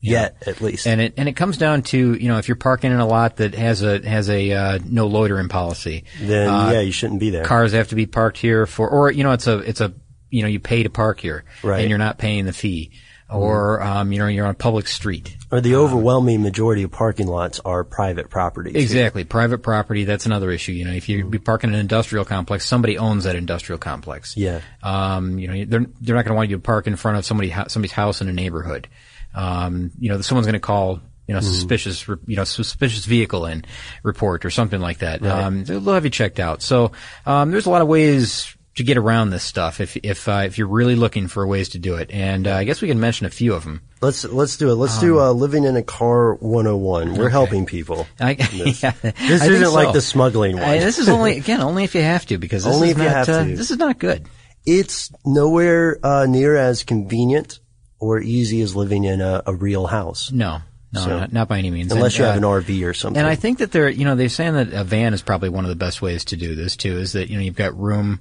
yet, 0.00 0.42
at 0.46 0.60
least. 0.60 0.86
And 0.86 1.00
it 1.00 1.14
and 1.16 1.28
it 1.28 1.34
comes 1.36 1.56
down 1.58 1.82
to 1.82 2.14
you 2.14 2.28
know 2.28 2.38
if 2.38 2.48
you're 2.48 2.56
parking 2.56 2.92
in 2.92 3.00
a 3.00 3.06
lot 3.06 3.36
that 3.36 3.54
has 3.54 3.82
a 3.82 4.00
has 4.08 4.30
a 4.30 4.52
uh, 4.52 4.78
no 4.84 5.06
loitering 5.08 5.48
policy, 5.48 6.04
then 6.20 6.48
uh, 6.48 6.70
yeah, 6.72 6.80
you 6.80 6.92
shouldn't 6.92 7.20
be 7.20 7.30
there. 7.30 7.44
cars 7.44 7.72
have 7.72 7.88
to 7.88 7.94
be 7.94 8.06
parked 8.06 8.38
here 8.38 8.66
for 8.66 8.88
or 8.88 9.10
you 9.10 9.24
know 9.24 9.32
it's 9.32 9.46
a 9.46 9.58
it's 9.58 9.80
a 9.80 9.92
you 10.30 10.42
know 10.42 10.48
you 10.48 10.60
pay 10.60 10.82
to 10.84 10.90
park 10.90 11.18
here 11.20 11.44
Right. 11.62 11.80
and 11.80 11.88
you're 11.90 11.98
not 11.98 12.16
paying 12.18 12.44
the 12.46 12.52
fee. 12.52 12.92
Or 13.30 13.82
um, 13.82 14.12
you 14.12 14.18
know 14.18 14.26
you're 14.26 14.44
on 14.44 14.50
a 14.50 14.54
public 14.54 14.88
street. 14.88 15.36
Or 15.52 15.60
the 15.60 15.74
overwhelming 15.76 16.42
majority 16.42 16.84
of 16.84 16.92
parking 16.92 17.26
lots 17.26 17.60
are 17.64 17.82
private 17.82 18.30
property. 18.30 18.78
Exactly, 18.78 19.24
private 19.24 19.58
property. 19.58 20.04
That's 20.04 20.26
another 20.26 20.50
issue. 20.50 20.72
You 20.72 20.84
know, 20.84 20.92
if 20.92 21.08
you 21.08 21.24
be 21.24 21.38
parking 21.38 21.70
in 21.70 21.74
an 21.74 21.80
industrial 21.80 22.24
complex, 22.24 22.66
somebody 22.66 22.98
owns 22.98 23.24
that 23.24 23.36
industrial 23.36 23.78
complex. 23.78 24.36
Yeah. 24.36 24.60
Um, 24.82 25.38
you 25.38 25.48
know, 25.48 25.64
they're 25.64 25.86
they're 26.00 26.16
not 26.16 26.24
going 26.24 26.32
to 26.32 26.34
want 26.34 26.50
you 26.50 26.56
to 26.56 26.62
park 26.62 26.86
in 26.86 26.96
front 26.96 27.18
of 27.18 27.24
somebody 27.24 27.52
somebody's 27.68 27.92
house 27.92 28.20
in 28.20 28.28
a 28.28 28.32
neighborhood. 28.32 28.88
Um, 29.34 29.92
you 29.98 30.08
know, 30.08 30.20
someone's 30.20 30.46
going 30.46 30.54
to 30.54 30.60
call 30.60 31.00
you 31.30 31.34
know 31.34 31.40
suspicious 31.40 32.08
you 32.08 32.34
know 32.34 32.42
suspicious 32.42 33.04
vehicle 33.04 33.46
in 33.46 33.64
report 34.02 34.44
or 34.44 34.50
something 34.50 34.80
like 34.80 34.98
that. 34.98 35.24
Um, 35.24 35.62
they'll 35.62 35.94
have 35.94 36.04
you 36.04 36.10
checked 36.10 36.40
out. 36.40 36.60
So 36.60 36.90
um, 37.24 37.52
there's 37.52 37.66
a 37.66 37.70
lot 37.70 37.82
of 37.82 37.88
ways 37.88 38.56
to 38.76 38.84
get 38.84 38.96
around 38.96 39.30
this 39.30 39.42
stuff 39.42 39.80
if 39.80 39.96
if 39.98 40.28
uh, 40.28 40.42
if 40.46 40.56
you're 40.58 40.68
really 40.68 40.94
looking 40.96 41.26
for 41.28 41.46
ways 41.46 41.70
to 41.70 41.78
do 41.78 41.96
it. 41.96 42.10
And 42.10 42.46
uh, 42.46 42.54
I 42.54 42.64
guess 42.64 42.80
we 42.80 42.88
can 42.88 43.00
mention 43.00 43.26
a 43.26 43.30
few 43.30 43.54
of 43.54 43.64
them. 43.64 43.82
Let's 44.00 44.24
let's 44.24 44.56
do 44.56 44.70
it. 44.70 44.74
Let's 44.76 44.98
do 45.00 45.20
uh, 45.20 45.32
living 45.32 45.64
in 45.64 45.76
a 45.76 45.82
car 45.82 46.34
101. 46.36 47.16
We're 47.16 47.28
helping 47.28 47.66
people. 47.66 48.06
I, 48.18 48.34
This, 48.52 48.82
yeah, 48.82 48.92
this 49.02 49.42
I 49.42 49.46
isn't 49.46 49.72
like 49.72 49.92
the 49.92 50.00
smuggling 50.00 50.56
one. 50.56 50.64
Uh, 50.64 50.72
this 50.80 50.98
is 50.98 51.08
only 51.08 51.36
again 51.38 51.60
only 51.60 51.84
if 51.84 51.94
you 51.94 52.02
have 52.02 52.24
to 52.26 52.38
because 52.38 52.64
this 52.64 52.74
Only 52.74 52.88
is 52.88 52.92
if 52.92 52.98
you 52.98 53.04
not, 53.04 53.26
have 53.26 53.28
uh, 53.28 53.44
to. 53.44 53.56
This 53.56 53.70
is 53.70 53.76
not 53.78 53.98
good. 53.98 54.26
it's 54.64 55.10
nowhere 55.26 55.98
uh, 56.02 56.26
near 56.26 56.56
as 56.56 56.82
convenient 56.84 57.58
or 57.98 58.20
easy 58.20 58.62
as 58.62 58.74
living 58.76 59.04
in 59.04 59.20
a, 59.20 59.42
a 59.46 59.54
real 59.54 59.86
house, 59.86 60.32
No, 60.32 60.60
no, 60.92 61.00
So- 61.00 61.18
not, 61.20 61.32
not 61.34 61.48
by 61.48 61.58
any 61.58 61.70
means. 61.70 61.92
unless 61.92 62.14
And, 62.14 62.18
you 62.20 62.24
have 62.24 62.34
uh, 62.36 62.38
an 62.38 62.62
RV 62.64 62.86
or 62.88 62.94
something. 62.94 63.18
And 63.20 63.28
I 63.28 63.34
think 63.34 63.58
that 63.58 63.72
they're, 63.72 63.90
you 63.90 64.06
know, 64.06 64.14
they're 64.16 64.30
saying 64.30 64.54
that 64.54 64.72
a 64.72 64.84
van 64.84 65.12
is 65.12 65.20
probably 65.20 65.50
one 65.50 65.66
of 65.66 65.68
the 65.68 65.76
best 65.76 66.00
ways 66.00 66.24
to 66.26 66.36
do 66.36 66.54
this 66.54 66.76
too. 66.76 66.96
Is 66.96 67.12
that 67.12 67.28
you 67.28 67.36
know 67.36 67.42
you've 67.42 67.56
got 67.56 67.78
room, 67.78 68.20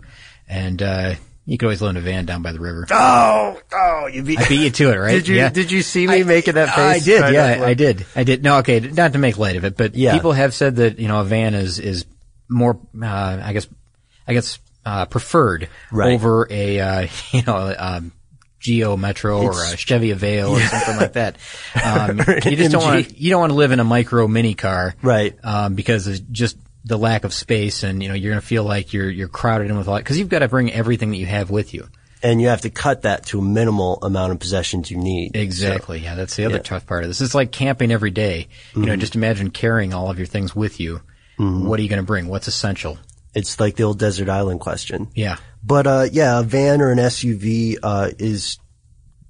and 0.50 0.82
uh, 0.82 1.15
you 1.46 1.58
could 1.58 1.68
always 1.68 1.82
live 1.82 1.91
in 1.91 1.98
a 1.98 2.01
van 2.01 2.25
down 2.25 2.41
by 2.41 2.51
the 2.51 2.60
river. 2.60 2.86
oh, 2.91 3.60
oh, 3.72 4.08
you 4.08 4.24
beat, 4.24 4.39
I 4.39 4.48
beat 4.50 4.62
you 4.63 4.70
to 4.72 4.91
it, 4.91 4.98
right? 4.98 5.12
Did 5.15 5.27
you 5.27 5.36
Yeah. 5.38 5.50
did 5.50 5.72
you 5.72 5.82
see 5.82 6.06
me 6.08 6.24
making 6.24 6.56
that 6.56 6.70
face? 6.75 6.77
I 6.77 7.00
did, 7.06 7.34
yeah, 7.34 7.56
to- 7.56 7.65
I 7.65 7.74
did, 7.75 8.06
I 8.15 8.24
did. 8.24 8.44
No, 8.44 8.58
okay, 8.58 8.79
not 8.79 9.13
to 9.13 9.20
make 9.20 9.38
light 9.38 9.56
of 9.56 9.63
it, 9.63 9.77
but 9.77 9.96
Yeah. 9.96 10.13
people 10.13 10.32
have 10.34 10.53
said 10.53 10.77
that 10.77 11.00
you 11.00 11.08
know 11.08 11.22
a 11.22 11.24
van 11.24 11.53
is 11.53 11.79
is 11.79 12.06
more, 12.50 12.79
uh, 13.01 13.39
I 13.44 13.53
guess, 13.53 13.68
I 14.27 14.34
guess 14.34 14.60
uh, 14.86 15.06
preferred 15.06 15.70
Right. 15.91 16.13
over 16.13 16.48
a 16.50 16.79
uh, 16.79 17.08
you 17.32 17.44
know 17.46 17.74
um, 17.77 18.12
Geo 18.60 18.98
Metro 18.98 19.41
or 19.41 19.51
a 19.51 19.77
Chevy 19.77 20.10
Aveo 20.13 20.50
or 20.51 20.60
something 20.60 20.98
like 20.98 21.13
that. 21.13 21.38
Um, 21.84 22.18
you 22.46 22.56
just 22.58 22.72
don't 22.72 22.84
want 22.84 23.08
to 23.08 23.20
you 23.20 23.29
don't 23.29 23.39
want 23.39 23.51
to 23.51 23.56
live 23.56 23.72
in 23.72 23.79
a 23.79 23.84
micro 23.84 24.27
mini 24.27 24.53
car, 24.53 24.96
Right. 25.01 25.36
Um, 25.44 25.75
because 25.75 26.08
it's 26.08 26.20
just 26.20 26.58
the 26.89 26.98
lack 26.98 27.24
of 27.24 27.34
space, 27.34 27.84
and 27.84 28.03
you 28.03 28.10
know 28.10 28.15
you're 28.15 28.31
going 28.31 28.41
to 28.41 28.46
feel 28.46 28.65
like 28.65 28.91
you're 28.91 29.10
you're 29.10 29.29
crowded 29.29 29.69
in 29.69 29.77
with 29.77 29.88
a 29.88 29.91
lot 29.91 30.00
because 30.00 30.19
you've 30.19 30.27
got 30.27 30.39
to 30.39 30.50
bring 30.50 30.74
everything 30.74 31.12
that 31.12 31.17
you 31.17 31.25
have 31.27 31.50
with 31.50 31.74
you. 31.74 31.88
and 32.22 32.41
you 32.41 32.50
have 32.50 32.62
to 32.62 32.69
cut 32.69 33.03
that 33.03 33.25
to 33.27 33.39
a 33.39 33.41
minimal 33.41 33.98
amount 34.03 34.34
of 34.34 34.39
possessions 34.39 34.91
you 34.91 34.98
need. 34.98 35.38
Exactly. 35.38 36.00
yeah, 36.00 36.15
that's 36.15 36.36
the 36.36 36.43
other 36.43 36.55
yeah. 36.55 36.62
tough 36.63 36.86
part 36.86 37.03
of 37.03 37.10
this. 37.10 37.22
It's 37.22 37.34
like 37.34 37.53
camping 37.53 37.91
every 37.91 38.12
day. 38.12 38.50
You 38.75 38.86
know, 38.88 38.98
just 38.98 39.15
imagine 39.15 39.51
carrying 39.51 39.93
all 39.93 40.12
of 40.12 40.17
your 40.17 40.27
things 40.27 40.53
with 40.53 40.81
you. 40.81 41.00
What 41.38 41.79
are 41.79 41.84
you 41.84 41.88
going 41.88 42.01
to 42.01 42.05
bring? 42.05 42.27
What's 42.27 42.50
essential? 42.50 42.98
It's 43.34 43.58
like 43.60 43.77
the 43.77 43.84
old 43.84 44.00
desert 44.00 44.27
island 44.27 44.60
question. 44.60 45.08
Yeah. 45.15 45.38
But 45.63 45.88
uh, 45.88 46.08
yeah, 46.12 46.39
a 46.39 46.43
van 46.43 46.81
or 46.81 46.91
an 46.91 46.98
SUV 46.98 47.77
uh, 47.81 48.10
is 48.19 48.60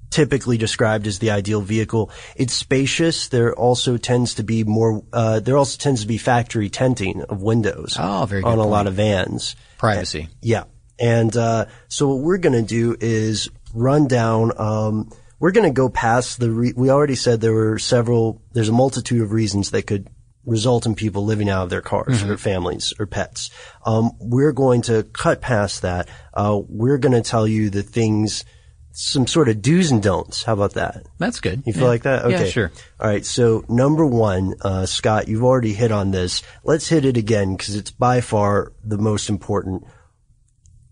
typically 0.10 0.58
described 0.58 1.08
as 1.08 1.20
the 1.20 1.32
ideal 1.32 1.62
vehicle. 1.62 2.12
It's 2.36 2.54
spacious. 2.54 3.28
There 3.28 3.54
also 3.54 3.98
tends 3.98 4.36
to 4.36 4.44
be 4.44 4.63
more. 4.63 5.04
Uh, 5.13 5.39
there 5.39 5.58
also 5.58 5.78
tends 5.78 6.01
to 6.01 6.08
be 6.08 6.18
factory 6.18 6.70
tinting 6.70 7.24
of 7.24 7.42
windows. 7.42 7.96
Oh, 8.00 8.25
very 8.25 8.42
good 8.42 8.48
on 8.48 8.54
a 8.56 8.62
point. 8.62 8.72
lot 8.72 8.88
of 8.88 8.96
vans. 8.96 9.56
Privacy. 9.78 10.30
Yeah, 10.42 10.63
and 11.00 11.36
uh, 11.36 11.66
so 11.88 12.08
what 12.10 12.20
we're 12.20 12.38
going 12.38 12.54
to 12.54 12.68
do 12.68 12.96
is 13.00 13.50
run 13.74 14.08
down. 14.08 14.51
Um, 14.58 15.12
we're 15.39 15.51
going 15.51 15.68
to 15.70 15.74
go 15.74 15.89
past 15.89 16.39
the. 16.39 16.51
Re- 16.51 16.74
we 16.75 16.89
already 16.89 17.16
said 17.16 17.39
there 17.39 17.54
were 17.54 17.80
several. 17.80 18.42
There's 18.54 18.70
a 18.70 18.74
multitude 18.74 19.22
of 19.22 19.32
reasons 19.32 19.72
that 19.72 19.88
could 19.88 20.10
result 20.46 20.86
in 20.86 20.96
people 20.96 21.25
living 21.25 21.50
out 21.50 21.63
of 21.63 21.70
their 21.70 21.82
cars 21.82 22.24
or 22.24 22.38
families 22.38 22.94
or 23.00 23.06
pets. 23.06 23.51
Um, 23.86 24.12
we're 24.20 24.51
going 24.51 24.82
to 24.84 25.04
cut 25.04 25.42
past 25.42 25.84
that. 25.84 26.10
Uh, 26.34 26.60
we're 26.68 26.98
going 26.98 27.12
to 27.13 27.22
tell 27.22 27.48
you 27.48 27.70
the 27.70 27.84
things, 27.84 28.46
some 28.91 29.27
sort 29.27 29.48
of 29.50 29.62
do's 29.62 29.91
and 29.91 30.01
don'ts. 30.03 30.43
How 30.43 30.53
about 30.53 30.74
that? 30.74 31.05
That's 31.19 31.39
good. 31.39 31.63
You 31.65 31.74
feel 31.74 31.84
Yeah. 31.84 31.88
like 31.89 32.03
that? 32.03 32.25
Okay. 32.25 32.46
Yeah, 32.46 32.50
sure. 32.50 32.72
All 33.00 33.08
right. 33.08 33.25
So 33.25 33.63
number 33.69 34.05
one, 34.05 34.55
uh, 34.62 34.86
Scott, 34.86 35.27
you've 35.27 35.43
already 35.43 35.74
hit 35.74 35.91
on 35.91 36.12
this. 36.12 36.41
Let's 36.63 36.88
hit 36.89 37.05
it 37.05 37.15
again 37.17 37.55
because 37.55 37.75
it's 37.75 37.91
by 37.91 38.19
far 38.22 38.74
the 38.84 38.98
most 38.98 39.29
important. 39.29 39.84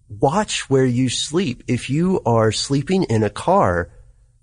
Watch 0.09 0.69
where 0.69 0.85
you 0.85 1.09
sleep. 1.09 1.63
If 1.67 1.89
you 1.89 2.21
are 2.25 2.51
sleeping 2.51 3.03
in 3.03 3.23
a 3.23 3.29
car, 3.29 3.89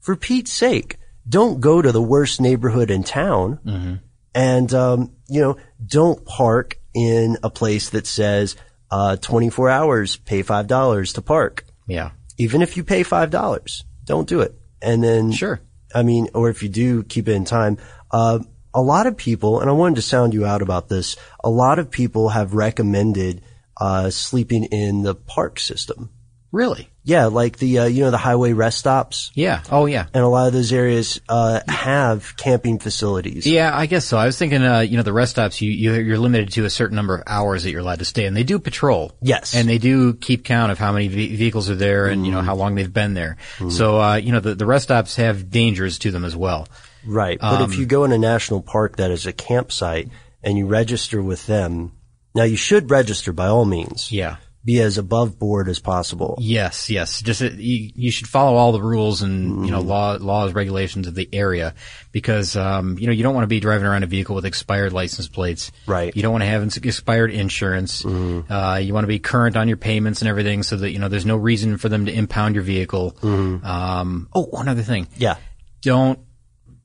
for 0.00 0.14
Pete's 0.14 0.52
sake, 0.52 0.99
don't 1.26 1.61
go 1.61 1.80
to 1.80 1.90
the 1.90 2.02
worst 2.02 2.40
neighborhood 2.40 2.90
in 2.90 3.02
town. 3.02 3.58
Mm-hmm. 3.64 3.94
And, 4.34 4.75
um, 4.75 5.12
you 5.28 5.40
know, 5.40 5.56
don't 5.87 6.23
park 6.26 6.78
in 6.92 7.38
a 7.42 7.49
place 7.49 7.88
that 7.90 8.06
says, 8.06 8.56
uh, 8.90 9.16
24 9.16 9.70
hours, 9.70 10.16
pay 10.16 10.42
$5 10.42 11.14
to 11.14 11.23
park 11.23 11.64
Yeah. 11.87 12.11
Even 12.38 12.62
if 12.62 12.76
you 12.76 12.85
pay 12.85 13.03
five 13.03 13.31
dollars, 13.31 13.85
don't 14.05 14.29
do 14.29 14.41
it. 14.41 14.55
And 14.83 15.03
then 15.03 15.33
Sure. 15.33 15.61
I 15.95 16.03
mean, 16.03 16.29
or 16.35 16.50
if 16.50 16.62
you 16.62 16.69
do, 16.69 17.03
keep 17.05 17.29
it 17.29 17.33
in 17.33 17.45
time. 17.45 17.79
Uh, 18.11 18.41
a 18.75 18.83
lot 18.83 19.07
of 19.07 19.17
people, 19.17 19.61
and 19.61 19.71
I 19.71 19.73
wanted 19.73 19.97
to 19.97 20.03
sound 20.03 20.35
you 20.35 20.45
out 20.45 20.61
about 20.61 20.88
this. 20.88 21.17
A 21.43 21.50
lot 21.50 21.79
of 21.79 21.91
people 21.91 22.31
have 22.31 22.55
recommended 22.55 23.43
uh, 23.76 24.11
sleeping 24.11 24.64
in 24.64 25.03
the 25.03 25.14
park 25.14 25.61
system. 25.61 26.11
Really? 26.50 26.91
Yeah, 27.06 27.26
like 27.26 27.58
the 27.58 27.80
uh, 27.80 27.84
you 27.84 28.02
know 28.04 28.11
the 28.11 28.16
highway 28.18 28.54
rest 28.54 28.78
stops, 28.78 29.30
Yeah. 29.34 29.61
Oh, 29.70 29.84
yeah. 29.84 30.06
and 30.14 30.25
a 30.25 30.26
lot 30.26 30.46
of 30.46 30.54
those 30.54 30.73
areas 30.73 31.20
uh, 31.28 31.61
have 31.68 32.34
camping 32.38 32.78
facilities. 32.78 33.46
Yeah, 33.46 33.76
I 33.76 33.84
guess 33.84 34.06
so. 34.06 34.16
I 34.16 34.25
was 34.25 34.38
thinking, 34.38 34.62
uh, 34.62 34.80
you 34.80 34.96
know, 34.96 35.02
the 35.02 35.12
rest 35.12 35.32
stops, 35.32 35.61
you, 35.61 35.70
you, 35.70 35.92
you're 35.94 36.18
limited 36.18 36.52
to 36.52 36.64
a 36.64 36.70
certain 36.70 36.96
number 36.96 37.14
of 37.14 37.23
hours 37.26 37.64
that 37.64 37.70
you're 37.73 37.82
allowed 37.82 37.99
to 37.99 38.06
stay, 38.06 38.25
and 38.25 38.34
they 38.34 38.42
do 38.42 38.58
patrol. 38.58 39.12
Yes. 39.20 39.54
And 39.54 39.68
they 39.68 39.76
do 39.76 40.14
keep 40.14 40.44
count 40.44 40.73
of 40.73 40.78
how 40.78 40.92
many 40.92 41.08
ve- 41.08 41.37
vehicles 41.37 41.68
are 41.68 41.75
there 41.75 42.06
and, 42.06 42.25
you 42.25 42.32
know, 42.32 42.40
how 42.40 42.54
long 42.54 42.75
they've 42.75 42.90
been 42.92 43.12
there. 43.12 43.37
So, 43.68 44.00
uh, 44.00 44.14
you 44.16 44.32
know, 44.32 44.40
the, 44.40 44.54
the 44.54 44.64
rest 44.66 44.84
stops 44.84 45.16
have 45.16 45.50
dangers 45.50 45.99
to 46.00 46.11
them 46.11 46.25
as 46.25 46.34
well. 46.34 46.66
Right. 47.04 47.38
But 47.38 47.61
Um, 47.61 47.70
if 47.70 47.78
you 47.78 47.84
go 47.84 48.04
in 48.04 48.12
a 48.12 48.18
national 48.18 48.62
park 48.62 48.96
that 48.96 49.11
is 49.11 49.26
a 49.26 49.32
campsite 49.34 50.08
and 50.42 50.56
you 50.56 50.66
register 50.66 51.23
with 51.23 51.46
them, 51.46 51.92
now 52.34 52.44
you 52.44 52.56
should 52.56 52.90
register 52.90 53.32
by 53.34 53.49
all 53.49 53.66
means. 53.66 54.11
Yeah. 54.11 54.37
Be 54.64 54.80
as 54.80 54.97
above 54.97 55.38
board 55.38 55.68
as 55.68 55.78
possible. 55.78 56.38
Yes, 56.40 56.88
yes. 56.88 57.21
Just 57.21 57.42
uh, 57.42 57.50
you, 57.54 57.90
you 57.94 58.11
should 58.11 58.26
follow 58.26 58.56
all 58.56 58.73
the 58.73 58.80
rules 58.80 59.21
and 59.21 59.66
you 59.66 59.71
know 59.71 59.80
Mm-hmm. 59.80 59.88
law, 59.88 60.16
laws, 60.18 60.54
regulations 60.54 61.06
of 61.06 61.14
the 61.14 61.28
area 61.35 61.75
because 62.12 62.56
um, 62.56 62.99
you 62.99 63.06
know 63.06 63.12
you 63.12 63.23
don't 63.23 63.35
want 63.35 63.42
to 63.44 63.49
be 63.49 63.61
driving 63.61 63.87
around 63.87 64.04
a 64.04 64.06
vehicle 64.06 64.35
with 64.35 64.47
expired 64.47 64.94
license 64.94 65.28
plates. 65.28 65.71
Right. 65.87 66.09
Mm-hmm. 66.09 66.18
You 66.18 66.23
don't 66.23 66.33
want 66.33 66.42
to 66.44 66.49
have 66.49 66.62
ins- 66.62 66.76
expired 66.78 67.30
insurance. 67.30 68.06
Uh, 68.06 68.80
you 68.83 68.94
want 68.94 69.04
to 69.04 69.09
be 69.09 69.18
current 69.18 69.56
on 69.59 69.68
your 69.68 69.76
payments 69.76 70.23
and 70.23 70.30
everything, 70.30 70.62
so 70.62 70.76
that 70.76 70.90
you 70.92 70.99
know 70.99 71.09
there's 71.09 71.26
no 71.26 71.37
reason 71.37 71.76
for 71.76 71.90
them 71.90 72.06
to 72.06 72.12
impound 72.12 72.54
your 72.54 72.64
vehicle. 72.64 73.12
Mm-hmm. 73.21 73.66
Um, 73.66 74.28
oh, 74.35 74.44
one 74.44 74.68
other 74.68 74.83
thing. 74.83 75.09
Yeah. 75.16 75.37
Don't 75.83 76.18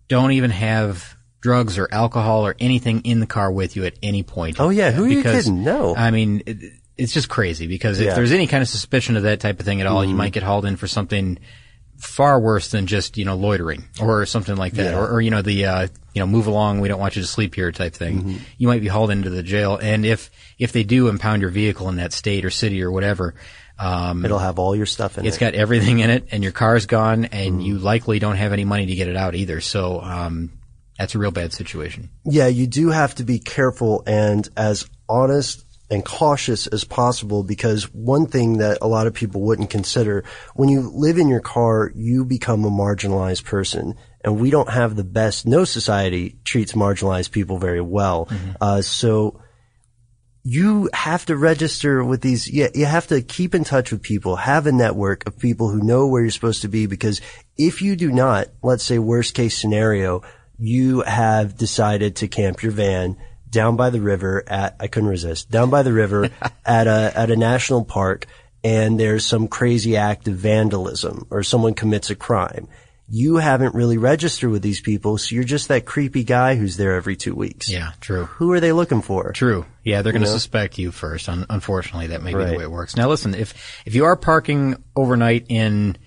don't 0.09 0.31
even 0.33 0.51
have 0.51 1.15
drugs 1.41 1.77
or 1.77 1.88
alcohol 1.91 2.45
or 2.45 2.55
anything 2.59 3.01
in 3.05 3.21
the 3.21 3.25
car 3.27 3.50
with 3.50 3.77
you 3.77 3.86
at 3.86 3.93
any 4.03 4.24
point. 4.24 4.59
Oh, 4.59 4.67
yeah. 4.69 4.91
Who 4.91 5.05
are 5.05 5.07
you 5.07 5.17
Because, 5.17 5.45
kidding? 5.45 5.63
No. 5.63 5.95
I 5.95 6.12
mean, 6.12 6.43
it, 6.45 6.74
it's 7.00 7.13
just 7.13 7.29
crazy 7.29 7.68
because 7.68 8.00
if 8.00 8.06
Yeah. 8.06 8.12
Mm-hmm. 8.12 8.15
there's 8.18 8.32
any 8.32 8.48
kind 8.48 8.62
of 8.62 8.70
suspicion 8.70 9.15
of 9.18 9.24
that 9.24 9.39
type 9.39 9.60
of 9.60 9.65
thing 9.65 9.82
at 9.82 9.88
all, 9.88 10.03
you 10.06 10.13
might 10.15 10.34
get 10.34 10.44
hauled 10.44 10.65
in 10.65 10.75
for 10.75 10.88
something 10.88 11.39
far 11.98 12.39
worse 12.39 12.70
than 12.72 12.88
just, 12.88 13.18
you 13.18 13.25
know, 13.25 13.36
loitering 13.36 13.84
or 14.01 14.25
something 14.25 14.56
like 14.56 14.74
that. 14.74 14.91
Yeah. 14.94 15.00
Or, 15.00 15.15
or, 15.15 15.22
you 15.22 15.32
know, 15.32 15.41
the, 15.41 15.65
uh, 15.65 15.88
you 16.13 16.20
know, 16.22 16.27
move 16.27 16.48
along, 16.48 16.79
we 16.79 16.88
don't 16.88 17.00
want 17.00 17.15
you 17.18 17.22
to 17.22 17.27
sleep 17.27 17.56
here 17.56 17.72
type 17.74 17.94
thing. 17.94 18.20
Mm-hmm. 18.20 18.38
You 18.58 18.68
might 18.70 18.82
be 18.82 18.88
hauled 18.88 19.12
into 19.12 19.29
the 19.29 19.44
jail. 19.44 19.77
And 19.77 20.06
if, 20.06 20.29
if 20.58 20.72
they 20.72 20.84
do 20.84 21.08
impound 21.10 21.41
your 21.41 21.51
vehicle 21.51 21.89
in 21.89 21.98
that 21.98 22.13
state 22.13 22.46
or 22.46 22.50
city 22.51 22.82
or 22.84 22.91
whatever, 22.91 23.36
um, 23.77 24.24
It'll 24.25 24.39
have 24.39 24.60
all 24.60 24.75
your 24.75 24.86
stuff 24.86 25.18
in 25.18 25.25
it's 25.25 25.38
it. 25.38 25.39
Has 25.41 25.51
got 25.51 25.60
everything 25.60 26.00
in 26.00 26.10
it 26.10 26.27
and 26.32 26.41
your 26.44 26.51
car's 26.53 26.86
gone 26.86 27.24
Mm-hmm. 27.24 27.34
and 27.36 27.63
you 27.63 27.77
likely 27.79 28.20
don't 28.20 28.36
have 28.38 28.53
any 28.53 28.65
money 28.65 28.86
to 28.88 28.96
get 28.96 29.08
it 29.08 29.15
out 29.18 29.36
either. 29.36 29.60
So, 29.62 30.00
um, 30.01 30.51
that's 30.98 31.15
a 31.15 31.20
real 31.20 31.32
bad 31.32 31.53
situation. 31.53 32.10
yeah, 32.25 32.48
you 32.48 32.68
do 32.68 32.89
have 32.89 33.15
to 33.15 33.24
be 33.24 33.39
careful 33.39 34.03
and 34.06 34.48
as 34.58 34.86
honest 35.08 35.63
and 35.89 36.05
cautious 36.05 36.67
as 36.67 36.84
possible 36.84 37.43
because 37.43 37.86
one 37.93 38.27
thing 38.27 38.58
that 38.58 38.77
a 38.81 38.88
lot 38.88 39.08
of 39.08 39.13
people 39.13 39.41
wouldn't 39.41 39.69
consider 39.69 40.24
when 40.53 40.69
you 40.69 40.91
live 40.93 41.17
in 41.17 41.27
your 41.27 41.39
car, 41.39 41.91
you 41.96 42.25
become 42.25 42.63
a 42.63 42.69
marginalized 42.69 43.43
person. 43.43 43.96
And 44.22 44.39
we 44.39 44.51
don't 44.51 44.69
have 44.69 44.96
the 44.96 45.03
best, 45.03 45.48
no 45.48 45.63
society 45.63 46.38
treats 46.43 46.74
marginalized 46.74 47.31
people 47.31 47.58
very 47.58 47.81
well. 47.81 48.29
Uh, 48.60 48.81
so 48.81 49.41
you 50.43 50.89
have 50.93 51.25
to 51.25 51.38
register 51.38 52.03
with 52.03 52.22
these. 52.22 52.50
Yeah, 52.50 52.67
you 52.74 52.86
have 52.86 53.08
to 53.08 53.22
keep 53.22 53.53
in 53.55 53.63
touch 53.63 53.91
with 53.91 54.01
people, 54.01 54.36
have 54.36 54.67
a 54.67 54.72
network 54.72 55.27
of 55.27 55.38
people 55.38 55.69
who 55.69 55.81
know 55.81 56.08
where 56.08 56.22
you're 56.22 56.31
supposed 56.31 56.63
to 56.63 56.67
be. 56.67 56.86
Because 56.86 57.22
if 57.58 57.81
you 57.81 57.96
do 57.96 58.12
not, 58.12 58.48
let's 58.62 58.84
say 58.84 59.00
worst 59.00 59.36
case 59.36 59.58
scenario, 59.58 60.22
you 60.58 61.01
have 61.01 61.58
decided 61.58 62.17
to 62.17 62.27
camp 62.27 62.63
your 62.63 62.72
van 62.72 63.17
down 63.51 63.75
by 63.75 63.89
the 63.89 64.01
river 64.01 64.44
at, 64.48 64.75
I 64.79 64.88
couldn't 64.88 65.10
resist, 65.10 65.50
down 65.50 65.70
by 65.70 65.84
the 65.84 65.94
river 65.94 66.29
at 66.65 66.88
a, 66.88 67.12
at 67.15 67.32
a 67.32 67.36
national 67.36 67.86
park 67.86 68.25
and 68.63 69.00
there's 69.00 69.25
some 69.25 69.48
crazy 69.48 69.96
act 69.96 70.27
of 70.27 70.36
vandalism 70.36 71.25
or 71.29 71.44
someone 71.44 71.74
commits 71.74 72.10
a 72.10 72.15
crime. 72.15 72.68
you 73.08 73.38
haven't 73.38 73.74
really 73.74 73.98
registered 73.98 74.51
with 74.51 74.62
these 74.62 74.82
people, 74.82 75.18
so 75.18 75.34
you're 75.34 75.44
just 75.44 75.70
that 75.70 75.86
creepy 75.86 76.24
guy 76.24 76.56
who's 76.56 76.77
there 76.77 76.94
every 76.96 77.15
two 77.15 77.34
weeks. 77.34 77.70
Yeah, 77.70 77.94
true. 78.01 78.25
Who 78.25 78.51
are 78.51 78.60
they 78.60 78.72
looking 78.72 79.01
for? 79.01 79.32
True. 79.32 79.65
Yeah, 79.84 80.01
they're 80.03 80.12
going 80.13 80.24
to 80.24 80.27
know? 80.29 80.34
suspect 80.36 80.77
you 80.77 80.91
first. 80.91 81.27
Un- 81.29 81.46
unfortunately, 81.50 82.08
that 82.08 82.22
may 82.22 82.34
be 82.36 82.44
the 82.46 82.58
way 82.58 82.63
it 82.63 82.70
works. 82.72 82.96
Now, 82.96 83.10
listen, 83.10 83.34
if 83.34 83.56
if 83.86 83.96
you 83.96 84.06
are 84.06 84.15
parking 84.15 84.84
overnight 84.96 85.46
in, 85.50 85.98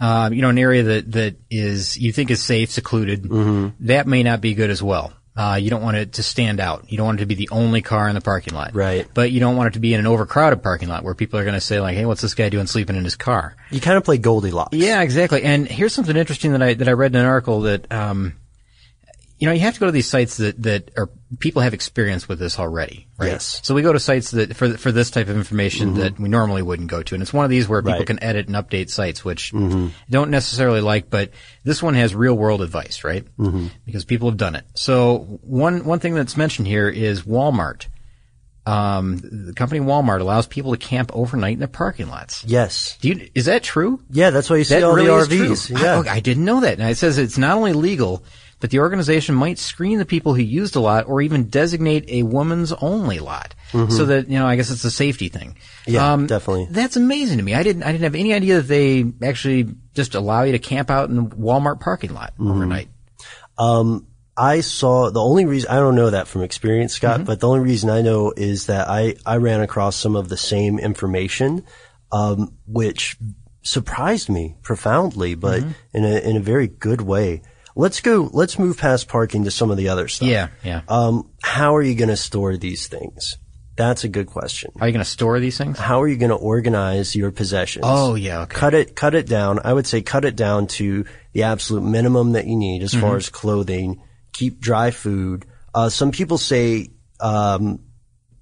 uh, 0.00 0.30
you 0.32 0.40
know, 0.40 0.48
an 0.48 0.56
area 0.58 0.82
that 0.84 1.12
that 1.12 1.36
is 1.50 1.98
you 1.98 2.10
think 2.12 2.30
is 2.30 2.42
safe, 2.42 2.70
secluded, 2.70 3.24
Mm-hmm. 3.24 3.84
that 3.86 4.06
may 4.06 4.22
not 4.22 4.40
be 4.40 4.54
good 4.54 4.70
as 4.70 4.82
well. 4.82 5.12
Uh, 5.36 5.58
you 5.60 5.68
don't 5.68 5.82
want 5.82 5.96
it 5.98 6.14
to 6.14 6.22
stand 6.22 6.60
out. 6.60 6.90
You 6.90 6.96
don't 6.96 7.06
want 7.06 7.18
it 7.18 7.22
to 7.22 7.26
be 7.26 7.34
the 7.34 7.50
only 7.52 7.82
car 7.82 8.08
in 8.08 8.14
the 8.14 8.20
parking 8.20 8.54
lot. 8.54 8.74
Right. 8.74 9.06
But 9.12 9.30
you 9.32 9.40
don't 9.40 9.56
want 9.56 9.68
it 9.68 9.72
to 9.74 9.80
be 9.80 9.92
in 9.92 10.00
an 10.00 10.06
overcrowded 10.06 10.62
parking 10.62 10.88
lot 10.88 11.04
where 11.04 11.14
people 11.14 11.38
are 11.38 11.44
going 11.44 11.54
to 11.54 11.60
say 11.60 11.80
like, 11.80 11.96
"Hey, 11.96 12.06
what's 12.06 12.22
this 12.22 12.34
guy 12.34 12.48
doing 12.48 12.66
sleeping 12.66 12.96
in 12.96 13.04
his 13.04 13.16
car?" 13.16 13.54
You 13.70 13.80
kind 13.80 13.98
of 13.98 14.04
play 14.04 14.18
Goldilocks. 14.18 14.76
Yeah, 14.76 15.02
exactly. 15.02 15.42
And 15.42 15.68
here's 15.68 15.92
something 15.92 16.16
interesting 16.16 16.52
that 16.52 16.62
I 16.62 16.74
that 16.74 16.88
I 16.88 16.92
read 16.92 17.14
in 17.14 17.20
an 17.20 17.26
article 17.26 17.62
that 17.62 17.92
um, 17.92 18.34
you 19.38 19.46
know, 19.46 19.52
you 19.52 19.60
have 19.60 19.74
to 19.74 19.80
go 19.80 19.86
to 19.86 19.92
these 19.92 20.08
sites 20.08 20.38
that 20.38 20.62
that 20.62 20.90
are 20.96 21.10
people 21.40 21.60
have 21.62 21.74
experience 21.74 22.26
with 22.28 22.38
this 22.38 22.58
already, 22.58 23.06
right? 23.18 23.32
Yes. 23.32 23.60
So 23.62 23.74
we 23.74 23.82
go 23.82 23.92
to 23.92 24.00
sites 24.00 24.30
that 24.30 24.56
for 24.56 24.78
for 24.78 24.92
this 24.92 25.10
type 25.10 25.28
of 25.28 25.36
information 25.36 25.94
that 25.94 26.18
we 26.18 26.28
normally 26.28 26.62
wouldn't 26.62 26.90
go 26.90 27.02
to, 27.02 27.14
and 27.14 27.22
it's 27.22 27.32
one 27.34 27.44
of 27.44 27.50
these 27.50 27.68
where 27.68 27.82
people 27.82 27.98
Right. 27.98 28.06
can 28.06 28.22
edit 28.22 28.46
and 28.46 28.56
update 28.56 28.88
sites, 28.90 29.24
which 29.24 29.52
I 29.54 29.90
don't 30.08 30.30
necessarily 30.30 30.80
like, 30.80 31.10
but 31.10 31.30
this 31.64 31.82
one 31.82 31.94
has 31.94 32.14
real 32.14 32.34
world 32.34 32.62
advice, 32.62 33.04
right? 33.04 33.24
Mm-hmm. 33.38 33.66
Because 33.84 34.04
people 34.06 34.28
have 34.30 34.38
done 34.38 34.54
it. 34.54 34.64
So 34.74 35.18
one 35.42 35.84
one 35.84 35.98
thing 35.98 36.14
that's 36.14 36.36
mentioned 36.36 36.66
here 36.68 36.88
is 36.88 37.22
Walmart. 37.22 37.86
Um, 38.64 39.18
the 39.22 39.52
company 39.54 39.78
Walmart 39.80 40.20
allows 40.20 40.48
people 40.48 40.72
to 40.72 40.76
camp 40.76 41.12
overnight 41.14 41.52
in 41.52 41.60
their 41.60 41.68
parking 41.68 42.08
lots. 42.08 42.44
Yes. 42.44 42.98
Do 43.00 43.08
you, 43.10 43.28
is 43.32 43.44
that 43.44 43.62
true? 43.62 44.00
Yeah, 44.10 44.30
that's 44.30 44.50
why 44.50 44.56
you 44.56 44.64
see 44.64 44.74
That 44.74 44.82
all 44.82 44.92
really 44.96 45.06
the 45.06 45.44
RVs. 45.44 45.80
Yeah. 45.80 46.02
I, 46.04 46.14
I 46.16 46.20
didn't 46.20 46.44
know 46.44 46.60
that. 46.62 46.76
Now 46.78 46.88
it 46.88 46.96
says 46.96 47.16
it's 47.16 47.38
not 47.38 47.56
only 47.56 47.74
legal, 47.74 48.24
but 48.60 48.70
the 48.70 48.78
organization 48.78 49.34
might 49.34 49.58
screen 49.58 49.98
the 49.98 50.04
people 50.06 50.34
who 50.34 50.40
used 50.42 50.76
a 50.76 50.80
lot 50.80 51.06
or 51.08 51.20
even 51.20 51.48
designate 51.48 52.04
a 52.08 52.22
woman's 52.22 52.72
only 52.72 53.18
lot. 53.18 53.54
So 53.90 54.06
that, 54.06 54.28
you 54.28 54.38
know, 54.38 54.46
I 54.46 54.56
guess 54.56 54.70
it's 54.70 54.84
a 54.84 54.90
safety 54.90 55.28
thing. 55.28 55.56
Mm-hmm. 55.86 55.96
Um, 55.98 56.20
Yeah, 56.22 56.26
definitely. 56.28 56.68
That's 56.70 56.96
amazing 56.96 57.36
to 57.38 57.44
me. 57.44 57.54
I 57.54 57.62
didn't, 57.62 57.82
I 57.82 57.92
didn't 57.92 58.04
have 58.04 58.14
any 58.14 58.32
idea 58.32 58.56
that 58.56 58.68
they 58.68 59.04
actually 59.22 59.74
just 59.94 60.14
allow 60.14 60.44
you 60.44 60.52
to 60.52 60.58
camp 60.58 60.90
out 60.90 61.10
in 61.10 61.16
the 61.16 61.22
Walmart 61.22 61.80
parking 61.80 62.14
lot 62.14 62.32
Mm-hmm. 62.38 62.50
overnight. 62.50 62.88
I 64.38 64.60
saw 64.60 65.10
the 65.10 65.20
only 65.22 65.46
reason 65.46 65.70
I 65.70 65.76
don't 65.76 65.94
know 65.94 66.10
that 66.10 66.28
from 66.28 66.42
experience, 66.42 66.92
Scott, 66.92 67.24
but 67.24 67.40
the 67.40 67.48
only 67.48 67.60
reason 67.60 67.88
I 67.88 68.02
know 68.02 68.32
is 68.36 68.66
that 68.66 68.86
I 68.88 69.14
I 69.24 69.36
ran 69.36 69.62
across 69.62 69.96
some 69.96 70.14
of 70.14 70.28
the 70.28 70.36
same 70.36 70.78
information, 70.78 71.64
um, 72.12 72.52
which 72.66 73.16
surprised 73.62 74.28
me 74.28 74.56
profoundly, 74.62 75.34
but 75.34 75.62
in 75.94 76.04
a 76.04 76.18
in 76.18 76.36
a 76.36 76.40
very 76.40 76.68
good 76.68 77.00
way. 77.00 77.40
Let's 77.76 78.00
go. 78.00 78.28
Let's 78.32 78.58
move 78.58 78.78
past 78.78 79.06
parking 79.06 79.44
to 79.44 79.50
some 79.50 79.70
of 79.70 79.76
the 79.76 79.90
other 79.90 80.08
stuff. 80.08 80.26
Yeah, 80.28 80.48
yeah. 80.64 80.80
Um, 80.88 81.30
how 81.42 81.76
are 81.76 81.82
you 81.82 81.94
going 81.94 82.08
to 82.08 82.16
store 82.16 82.56
these 82.56 82.86
things? 82.88 83.36
That's 83.76 84.04
a 84.04 84.08
good 84.08 84.26
question. 84.28 84.72
Are 84.80 84.86
you 84.88 84.92
going 84.94 85.04
to 85.04 85.10
store 85.10 85.38
these 85.38 85.58
things? 85.58 85.78
How 85.78 86.00
are 86.00 86.08
you 86.08 86.16
going 86.16 86.30
to 86.30 86.36
organize 86.36 87.14
your 87.14 87.30
possessions? 87.30 87.84
Oh, 87.86 88.14
yeah, 88.14 88.40
okay. 88.42 88.56
Cut 88.56 88.72
it, 88.74 88.96
cut 88.96 89.14
it 89.14 89.26
down. 89.28 89.60
I 89.62 89.74
would 89.74 89.86
say 89.86 90.00
cut 90.00 90.24
it 90.24 90.34
down 90.34 90.66
to 90.78 91.04
the 91.34 91.42
absolute 91.42 91.82
minimum 91.82 92.32
that 92.32 92.46
you 92.46 92.56
need 92.56 92.82
as 92.82 92.92
Mm-hmm. 92.92 93.00
far 93.02 93.16
as 93.16 93.28
clothing. 93.28 94.00
Keep 94.32 94.60
dry 94.60 94.90
food. 94.90 95.44
Uh, 95.74 95.90
some 95.90 96.10
people 96.10 96.38
say, 96.38 96.88
um, 97.20 97.80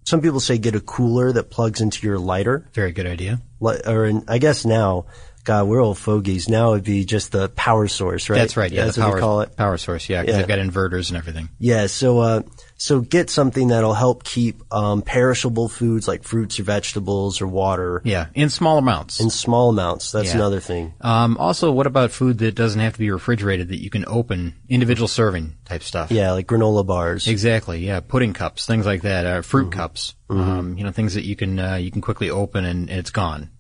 some 0.05 0.21
people 0.21 0.39
say 0.39 0.59
get 0.59 0.77
a 0.77 0.81
cooler 0.81 1.33
that 1.33 1.51
plugs 1.51 1.81
into 1.81 2.07
your 2.07 2.19
lighter. 2.21 2.71
Very 2.73 2.93
good 2.93 3.07
idea. 3.07 3.41
Or 3.61 4.05
in, 4.05 4.23
I 4.29 4.39
guess 4.39 4.65
now, 4.65 5.07
God, 5.45 5.69
we're 5.69 5.81
old 5.83 5.99
fogies. 5.99 6.49
Now 6.49 6.73
it'd 6.73 6.85
be 6.85 7.05
just 7.05 7.31
the 7.33 7.51
power 7.51 7.87
source, 7.87 8.31
right? 8.31 8.39
That's 8.39 8.57
right. 8.57 8.73
Yeah, 8.73 8.85
That's 8.87 8.97
the 8.97 9.03
what 9.03 9.07
power, 9.09 9.15
we 9.17 9.21
call 9.21 9.41
it. 9.43 9.57
power 9.57 9.77
source. 9.77 10.09
Yeah, 10.09 10.23
because 10.23 10.35
Yeah. 10.35 10.39
they've 10.41 10.49
got 10.49 10.59
inverters 10.59 11.09
and 11.11 11.19
everything. 11.19 11.51
Yeah, 11.59 11.87
so 11.87 12.19
uh, 12.21 12.43
so 12.79 13.01
get 13.03 13.29
something 13.29 13.69
that'll 13.69 13.93
help 13.95 14.25
keep 14.25 14.63
um, 14.73 15.03
perishable 15.03 15.69
foods 15.69 16.09
like 16.09 16.23
fruits 16.25 16.59
or 16.59 16.63
vegetables 16.63 17.43
or 17.43 17.47
water 17.47 18.01
Yeah, 18.05 18.27
in 18.35 18.49
small 18.49 18.79
amounts. 18.79 19.21
in 19.21 19.29
small 19.29 19.69
amounts. 19.69 20.13
That's 20.13 20.31
Yeah. 20.31 20.37
another 20.37 20.61
thing. 20.61 20.95
Um, 21.03 21.37
also, 21.39 21.71
what 21.71 21.87
about 21.87 22.11
food 22.11 22.39
that 22.39 22.55
doesn't 22.55 22.81
have 22.81 22.95
to 22.95 22.99
be 22.99 23.11
refrigerated 23.11 23.69
that 23.69 23.83
you 23.83 23.91
can 23.91 24.05
open, 24.09 24.55
individual 24.71 25.09
serving 25.09 25.55
type 25.67 25.83
stuff? 25.83 26.11
Yeah, 26.11 26.33
like 26.33 26.47
granola 26.47 26.87
bars. 26.87 27.29
Exactly. 27.29 27.85
Yeah, 27.87 28.01
pudding 28.01 28.33
cups, 28.33 28.65
things 28.67 28.87
like 28.87 29.03
that, 29.03 29.27
uh, 29.27 29.43
fruit 29.43 29.71
cups. 29.73 30.15
Mm-hmm. 30.31 30.41
Um, 30.51 30.79
you 30.79 30.85
know, 30.85 30.91
things 30.91 31.15
that 31.15 31.25
you 31.27 31.37
can 31.37 31.59
uh, 31.59 31.75
you 31.77 31.91
can 31.91 32.01
quickly 32.01 32.31
open 32.31 32.65
and, 32.65 32.89
and 32.89 32.99
it's 32.99 33.11
gone. 33.11 33.51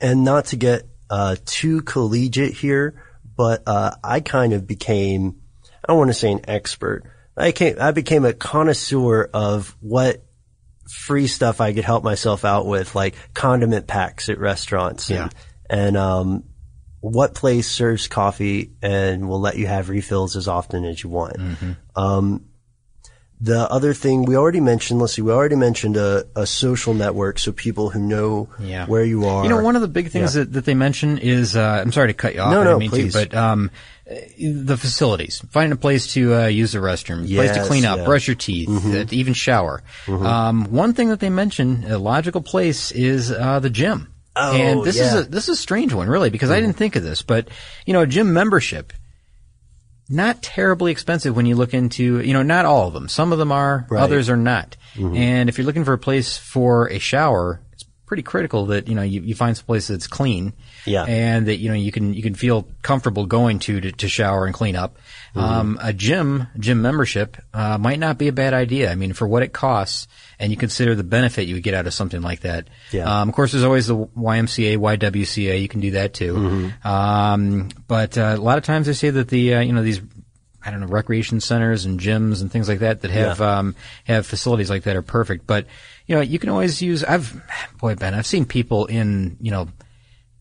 And 0.00 0.24
not 0.24 0.46
to 0.46 0.56
get 0.56 0.82
uh, 1.10 1.36
too 1.44 1.82
collegiate 1.82 2.54
here, 2.54 3.02
but 3.36 3.62
uh, 3.66 3.92
I 4.02 4.20
kind 4.20 4.52
of 4.52 4.66
became 4.66 5.42
I 5.84 5.88
don't 5.88 5.98
want 5.98 6.10
to 6.10 6.14
say 6.14 6.32
an 6.32 6.40
expert. 6.48 7.04
I 7.36 7.52
came 7.52 7.76
I 7.80 7.90
became 7.92 8.24
a 8.24 8.32
connoisseur 8.32 9.28
of 9.32 9.76
what 9.80 10.24
free 10.88 11.26
stuff 11.26 11.60
I 11.60 11.72
could 11.72 11.84
help 11.84 12.04
myself 12.04 12.44
out 12.44 12.66
with, 12.66 12.94
like 12.94 13.14
condiment 13.34 13.86
packs 13.86 14.28
at 14.28 14.38
restaurants. 14.38 15.10
Yeah. 15.10 15.24
And, 15.24 15.34
and 15.70 15.96
um, 15.96 16.44
what 17.00 17.34
place 17.34 17.68
serves 17.68 18.08
coffee 18.08 18.72
and 18.82 19.28
will 19.28 19.40
let 19.40 19.56
you 19.56 19.66
have 19.66 19.88
refills 19.88 20.36
as 20.36 20.48
often 20.48 20.84
as 20.84 21.02
you 21.02 21.10
want. 21.10 21.36
Mm-hmm. 21.36 21.72
Um, 21.96 22.44
the 23.42 23.68
other 23.72 23.92
thing 23.92 24.24
we 24.24 24.36
already 24.36 24.60
mentioned, 24.60 25.00
let's 25.00 25.14
see, 25.14 25.22
we 25.22 25.32
already 25.32 25.56
mentioned 25.56 25.96
a, 25.96 26.24
a 26.36 26.46
social 26.46 26.94
network, 26.94 27.40
so 27.40 27.50
people 27.50 27.90
who 27.90 27.98
know 27.98 28.48
Yeah. 28.60 28.86
where 28.86 29.04
you 29.04 29.26
are. 29.26 29.42
You 29.42 29.50
know, 29.50 29.60
one 29.62 29.74
of 29.74 29.82
the 29.82 29.88
big 29.88 30.10
things 30.10 30.34
that, 30.34 30.52
that 30.52 30.64
they 30.64 30.74
mention 30.74 31.18
is, 31.18 31.56
uh, 31.56 31.82
I'm 31.82 31.90
sorry 31.90 32.08
to 32.08 32.14
cut 32.14 32.34
you 32.34 32.40
off. 32.40 32.52
No, 32.52 32.60
I 32.60 32.64
no, 32.64 32.78
mean 32.78 32.90
please. 32.90 33.12
to, 33.14 33.26
but, 33.28 33.34
um, 33.36 33.70
uh, 34.08 34.14
the 34.38 34.76
facilities, 34.76 35.42
finding 35.50 35.72
a 35.72 35.76
place 35.76 36.12
to, 36.14 36.34
uh, 36.34 36.46
use 36.46 36.70
the 36.72 36.78
restroom, 36.78 37.26
place 37.34 37.50
to 37.52 37.64
clean 37.64 37.84
up, 37.84 37.98
yeah. 37.98 38.04
brush 38.04 38.28
your 38.28 38.36
teeth, 38.36 38.68
uh, 38.68 39.04
to 39.06 39.16
even 39.16 39.34
shower. 39.34 39.82
Um, 40.06 40.66
one 40.70 40.92
thing 40.92 41.08
that 41.08 41.18
they 41.18 41.30
mention, 41.30 41.84
a 41.90 41.98
logical 41.98 42.42
place 42.42 42.92
is, 42.92 43.32
uh, 43.32 43.58
the 43.58 43.70
gym. 43.70 44.08
Oh, 44.36 44.54
and 44.54 44.84
this 44.84 44.98
is 44.98 45.14
a, 45.14 45.22
this 45.24 45.44
is 45.48 45.58
a 45.58 45.60
strange 45.60 45.92
one, 45.92 46.08
really, 46.08 46.30
because 46.30 46.50
I 46.50 46.60
didn't 46.60 46.76
think 46.76 46.96
of 46.96 47.02
this, 47.02 47.22
but, 47.22 47.48
you 47.86 47.92
know, 47.92 48.00
a 48.02 48.06
gym 48.06 48.32
membership, 48.32 48.92
not 50.12 50.42
terribly 50.42 50.92
expensive 50.92 51.34
when 51.34 51.46
you 51.46 51.56
look 51.56 51.74
into, 51.74 52.20
you 52.20 52.32
know, 52.32 52.42
not 52.42 52.64
all 52.64 52.88
of 52.88 52.94
them. 52.94 53.08
Some 53.08 53.32
of 53.32 53.38
them 53.38 53.50
are, 53.52 53.86
Right. 53.90 54.02
others 54.02 54.28
are 54.28 54.36
not. 54.36 54.76
Mm-hmm. 54.94 55.16
And 55.16 55.48
if 55.48 55.58
you're 55.58 55.66
looking 55.66 55.84
for 55.84 55.94
a 55.94 55.98
place 55.98 56.36
for 56.36 56.86
a 56.90 56.98
shower, 56.98 57.60
pretty 58.12 58.22
critical 58.22 58.66
that, 58.66 58.88
you 58.88 58.94
know, 58.94 59.00
you, 59.00 59.22
you 59.22 59.34
find 59.34 59.56
some 59.56 59.64
place 59.64 59.88
that's 59.88 60.06
clean. 60.06 60.52
Yeah. 60.84 61.04
And 61.04 61.46
that, 61.46 61.56
you 61.56 61.70
know, 61.70 61.74
you 61.74 61.90
can, 61.90 62.12
you 62.12 62.22
can 62.22 62.34
feel 62.34 62.68
comfortable 62.82 63.24
going 63.24 63.58
to, 63.60 63.80
to, 63.80 63.90
to 63.90 64.06
shower 64.06 64.44
and 64.44 64.52
clean 64.52 64.76
up. 64.76 64.98
Um, 65.34 65.78
a 65.80 65.94
gym, 65.94 66.46
gym 66.58 66.82
membership, 66.82 67.38
uh, 67.54 67.78
might 67.78 67.98
not 67.98 68.18
be 68.18 68.28
a 68.28 68.32
bad 68.32 68.52
idea. 68.52 68.92
I 68.92 68.96
mean, 68.96 69.14
for 69.14 69.26
what 69.26 69.42
it 69.42 69.54
costs 69.54 70.08
and 70.38 70.50
you 70.50 70.58
consider 70.58 70.94
the 70.94 71.04
benefit 71.04 71.46
you 71.46 71.54
would 71.54 71.62
get 71.62 71.72
out 71.72 71.86
of 71.86 71.94
something 71.94 72.20
like 72.20 72.40
that. 72.40 72.68
Yeah. 72.90 73.22
Um, 73.22 73.30
of 73.30 73.34
course, 73.34 73.52
there's 73.52 73.64
always 73.64 73.86
the 73.86 73.96
YMCA, 73.96 74.76
YWCA. 74.76 75.62
You 75.62 75.68
can 75.68 75.80
do 75.80 75.92
that 75.92 76.12
too. 76.12 76.36
Um, 76.84 77.70
but 77.88 78.18
uh, 78.18 78.34
a 78.36 78.42
lot 78.42 78.58
of 78.58 78.64
times 78.64 78.88
they 78.88 78.92
say 78.92 79.08
that 79.08 79.28
the 79.28 79.54
uh, 79.54 79.60
you 79.60 79.72
know 79.72 79.82
these 79.82 80.02
I 80.64 80.70
don't 80.70 80.80
know 80.80 80.86
recreation 80.86 81.40
centers 81.40 81.84
and 81.84 81.98
gyms 82.00 82.40
and 82.40 82.50
things 82.50 82.68
like 82.68 82.80
that 82.80 83.02
that 83.02 83.10
have 83.10 83.40
um, 83.40 83.74
have 84.04 84.26
facilities 84.26 84.70
like 84.70 84.84
that 84.84 84.96
are 84.96 85.02
perfect. 85.02 85.46
But 85.46 85.66
you 86.06 86.14
know 86.14 86.20
you 86.20 86.38
can 86.38 86.48
always 86.50 86.80
use. 86.82 87.02
I've 87.04 87.40
boy 87.80 87.94
Ben, 87.94 88.14
I've 88.14 88.26
seen 88.26 88.44
people 88.44 88.86
in 88.86 89.36
you 89.40 89.50
know. 89.50 89.68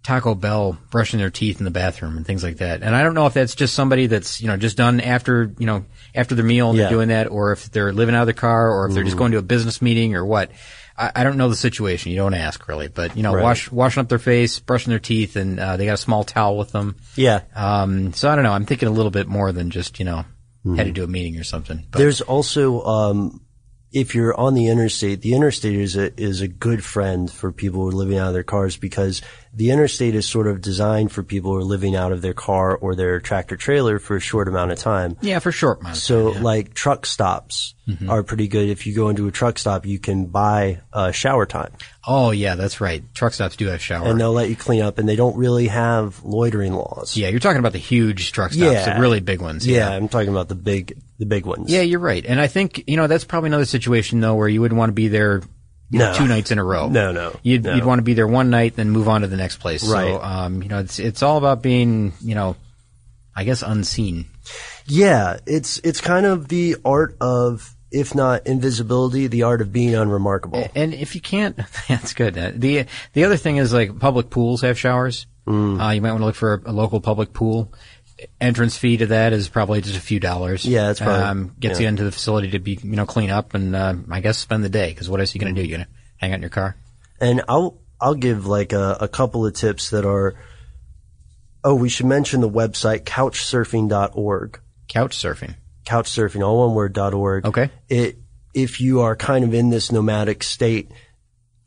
Taco 0.03 0.34
Bell 0.34 0.79
brushing 0.89 1.19
their 1.19 1.29
teeth 1.29 1.60
in 1.60 1.63
the 1.63 1.69
bathroom 1.69 2.17
and 2.17 2.25
things 2.25 2.43
like 2.43 2.57
that. 2.57 2.81
And 2.81 2.95
I 2.95 3.03
don't 3.03 3.13
know 3.13 3.27
if 3.27 3.36
that's 3.36 3.53
just 3.53 3.75
somebody 3.75 4.07
that's, 4.07 4.41
you 4.41 4.47
know, 4.47 4.57
just 4.57 4.75
done 4.75 4.99
after, 4.99 5.53
you 5.60 5.67
know, 5.67 5.86
after 6.15 6.34
their 6.34 6.43
meal 6.43 6.69
and 6.69 6.75
Yeah. 6.79 6.86
they're 6.86 6.91
doing 6.93 7.10
that, 7.10 7.27
or 7.29 7.51
if 7.51 7.71
they're 7.71 7.93
living 7.93 8.15
out 8.15 8.21
of 8.21 8.25
their 8.25 8.34
car, 8.34 8.71
or 8.71 8.88
if 8.88 8.95
they're 8.95 9.03
just 9.03 9.15
going 9.15 9.31
to 9.34 9.38
a 9.38 9.43
business 9.43 9.79
meeting 9.79 10.15
or 10.15 10.25
what. 10.25 10.49
I, 11.01 11.11
I 11.15 11.23
don't 11.23 11.37
know 11.37 11.49
the 11.49 11.55
situation. 11.55 12.11
You 12.11 12.17
don't 12.17 12.33
ask 12.33 12.67
really, 12.67 12.87
but 12.87 13.17
you 13.17 13.23
know, 13.23 13.33
Right. 13.33 13.43
wash, 13.43 13.71
washing 13.71 14.01
up 14.01 14.09
their 14.09 14.19
face, 14.19 14.59
brushing 14.59 14.91
their 14.91 14.99
teeth, 14.99 15.35
and 15.35 15.59
uh, 15.59 15.77
they 15.77 15.85
got 15.85 15.93
a 15.95 15.97
small 15.97 16.23
towel 16.23 16.57
with 16.57 16.71
them. 16.71 16.95
Yeah. 17.15 17.41
Um, 17.55 18.13
so 18.13 18.29
I 18.29 18.35
don't 18.35 18.43
know. 18.43 18.51
I'm 18.53 18.65
thinking 18.65 18.87
a 18.87 18.91
little 18.91 19.11
bit 19.11 19.27
more 19.27 19.51
than 19.51 19.69
just, 19.71 19.99
you 19.99 20.05
know, 20.05 20.25
had 20.75 20.85
to 20.85 20.91
do 20.91 21.03
a 21.03 21.07
meeting 21.07 21.39
or 21.39 21.43
something. 21.43 21.85
But 21.89 21.97
There's 21.97 22.21
also, 22.21 22.83
um, 22.83 23.41
if 23.91 24.13
you're 24.15 24.39
on 24.39 24.53
the 24.53 24.67
interstate, 24.67 25.21
the 25.21 25.33
interstate 25.33 25.75
is 25.79 25.95
a, 25.97 26.21
is 26.21 26.41
a 26.41 26.47
good 26.47 26.83
friend 26.83 27.29
for 27.31 27.51
people 27.51 27.81
who 27.81 27.89
are 27.89 27.91
living 27.93 28.17
out 28.17 28.27
of 28.27 28.33
their 28.33 28.43
cars 28.43 28.77
because 28.77 29.21
the 29.53 29.71
interstate 29.71 30.15
is 30.15 30.25
sort 30.27 30.47
of 30.47 30.61
designed 30.61 31.11
for 31.11 31.23
people 31.23 31.51
who 31.51 31.57
are 31.57 31.63
living 31.63 31.93
out 31.95 32.11
of 32.13 32.21
their 32.21 32.33
car 32.33 32.75
or 32.77 32.95
their 32.95 33.19
tractor 33.19 33.57
trailer 33.57 33.99
for 33.99 34.15
a 34.15 34.19
short 34.21 34.47
amount 34.47 34.71
of 34.71 34.77
time. 34.79 35.17
yeah, 35.21 35.39
for 35.39 35.51
short 35.51 35.81
amount 35.81 35.97
of 35.97 36.01
So 36.01 36.27
time, 36.31 36.37
yeah. 36.37 36.45
like 36.47 36.73
truck 36.73 37.05
stops 37.05 37.75
Mm-hmm. 37.87 38.11
are 38.11 38.21
pretty 38.23 38.47
good. 38.47 38.69
If 38.69 38.85
you 38.85 38.95
go 38.95 39.09
into 39.09 39.27
a 39.27 39.31
truck 39.31 39.57
stop, 39.57 39.87
you 39.87 39.97
can 39.99 40.27
buy 40.27 40.79
uh, 40.93 41.11
shower 41.11 41.45
time 41.47 41.71
oh 42.07 42.31
yeah, 42.31 42.55
that's 42.55 42.79
right. 42.79 43.03
Truck 43.13 43.33
stops 43.33 43.55
do 43.57 43.67
have 43.67 43.81
shower. 43.81 44.07
and 44.07 44.19
they'll 44.19 44.31
let 44.31 44.49
you 44.49 44.55
clean 44.55 44.81
up 44.81 44.97
and 44.97 45.09
they 45.09 45.15
don't 45.15 45.35
really 45.35 45.67
have 45.67 46.23
loitering 46.23 46.73
laws. 46.73 47.17
yeah, 47.17 47.27
you're 47.27 47.39
talking 47.39 47.59
about 47.59 47.73
the 47.73 47.79
huge 47.79 48.31
truck 48.31 48.53
stops, 48.53 48.71
Yeah. 48.71 48.93
the 48.95 49.01
really 49.01 49.19
big 49.19 49.41
ones. 49.41 49.67
Yeah, 49.67 49.89
I'm 49.89 50.07
talking 50.09 50.29
about 50.29 50.47
the 50.47 50.55
big, 50.55 50.99
the 51.19 51.25
big 51.25 51.45
ones. 51.45 51.69
Yeah, 51.71 51.81
you're 51.81 51.99
right. 51.99 52.23
And 52.25 52.39
I 52.39 52.47
think, 52.47 52.83
you 52.87 52.97
know, 52.97 53.07
that's 53.07 53.25
probably 53.25 53.47
another 53.49 53.65
situation 53.65 54.19
though 54.21 54.35
where 54.35 54.47
you 54.47 54.61
wouldn't 54.61 54.77
want 54.79 54.89
to 54.89 54.93
be 54.93 55.07
there 55.09 55.41
No. 55.99 56.13
two 56.13 56.27
nights 56.27 56.51
in 56.51 56.58
a 56.60 56.63
row. 56.63 56.88
No, 56.89 57.12
no, 57.12 57.36
You'd, 57.43 57.63
no. 57.63 57.75
you'd 57.75 57.86
want 57.86 57.99
to 57.99 58.04
be 58.04 58.13
there 58.13 58.27
one 58.27 58.49
night, 58.49 58.75
then 58.75 58.89
move 58.89 59.08
on 59.10 59.21
to 59.21 59.27
the 59.27 59.38
next 59.38 59.58
place. 59.58 59.84
Right. 59.88 60.08
So, 60.08 60.21
um, 60.21 60.63
you 60.63 60.69
know, 60.69 60.80
it's, 60.80 60.99
it's 60.99 61.21
all 61.23 61.38
about 61.38 61.62
being, 61.62 62.13
you 62.21 62.36
know, 62.36 62.56
I 63.36 63.43
guess, 63.43 63.62
unseen. 63.62 64.25
Yeah, 64.88 65.38
it's 65.45 65.80
it's 65.84 66.01
kind 66.01 66.25
of 66.25 66.47
the 66.47 66.77
art 66.84 67.15
of, 67.21 67.75
if 67.91 68.15
not 68.15 68.47
invisibility, 68.47 69.27
the 69.27 69.43
art 69.43 69.62
of 69.62 69.71
being 69.71 69.95
unremarkable. 69.95 70.67
And 70.75 70.93
if 70.93 71.15
you 71.15 71.21
can't, 71.21 71.58
that's 71.88 72.13
good. 72.13 72.38
Uh, 72.38 72.51
The 72.56 72.86
the 73.13 73.23
other 73.23 73.38
thing 73.38 73.58
is 73.58 73.71
like 73.73 73.99
public 73.99 74.30
pools 74.30 74.62
have 74.62 74.77
showers. 74.80 75.27
Mm. 75.47 75.82
Uh, 75.84 75.91
you 75.91 76.01
might 76.01 76.12
want 76.12 76.21
to 76.21 76.25
look 76.25 76.36
for 76.36 76.62
a, 76.65 76.71
a 76.71 76.73
local 76.73 76.99
public 77.01 77.34
pool. 77.34 77.73
Entrance 78.39 78.77
fee 78.77 78.97
to 78.97 79.07
that 79.07 79.34
is 79.34 79.49
probably 79.49 79.81
just 79.81 79.97
a 79.97 80.01
few 80.01 80.19
dollars. 80.19 80.65
Yeah, 80.65 80.88
that's 80.88 80.99
probably- 80.99 81.23
um, 81.23 81.55
gets 81.60 81.79
yeah. 81.79 81.84
you 81.84 81.89
into 81.89 82.03
the 82.03 82.12
facility 82.12 82.51
to 82.51 82.60
be 82.60 82.79
you 82.81 82.95
know 82.95 83.05
clean 83.05 83.29
up 83.29 83.53
and 83.53 83.75
uh, 83.75 83.95
I 84.10 84.19
guess 84.21 84.38
spend 84.38 84.63
the 84.63 84.69
day 84.69 84.89
because 84.89 85.10
what 85.10 85.19
else 85.19 85.34
are 85.34 85.38
you 85.38 85.41
going 85.41 85.55
to 85.55 85.62
do? 85.62 85.67
You 85.67 85.77
going 85.77 85.88
to 85.88 85.91
hang 86.17 86.31
out 86.31 86.36
in 86.36 86.41
your 86.41 86.49
car? 86.49 86.75
And 87.19 87.41
I'll 87.47 87.79
I'll 87.99 88.15
give 88.15 88.45
like 88.45 88.73
a, 88.73 88.97
a 89.01 89.07
couple 89.07 89.45
of 89.45 89.53
tips 89.53 89.91
that 89.91 90.05
are. 90.05 90.36
Oh, 91.63 91.75
we 91.75 91.89
should 91.89 92.07
mention 92.07 92.41
the 92.41 92.49
website 92.49 93.03
couchsurfing.org. 93.03 94.60
Couch 94.88 95.15
surfing. 95.15 95.55
Couchsurfing, 95.86 96.43
all 96.43 96.65
one 96.65 96.75
word 96.75 96.93
dot 96.93 97.13
org. 97.13 97.45
Okay. 97.45 97.69
It 97.88 98.17
if 98.53 98.81
you 98.81 99.01
are 99.01 99.15
kind 99.15 99.43
of 99.43 99.53
in 99.53 99.69
this 99.69 99.91
nomadic 99.91 100.43
state, 100.43 100.91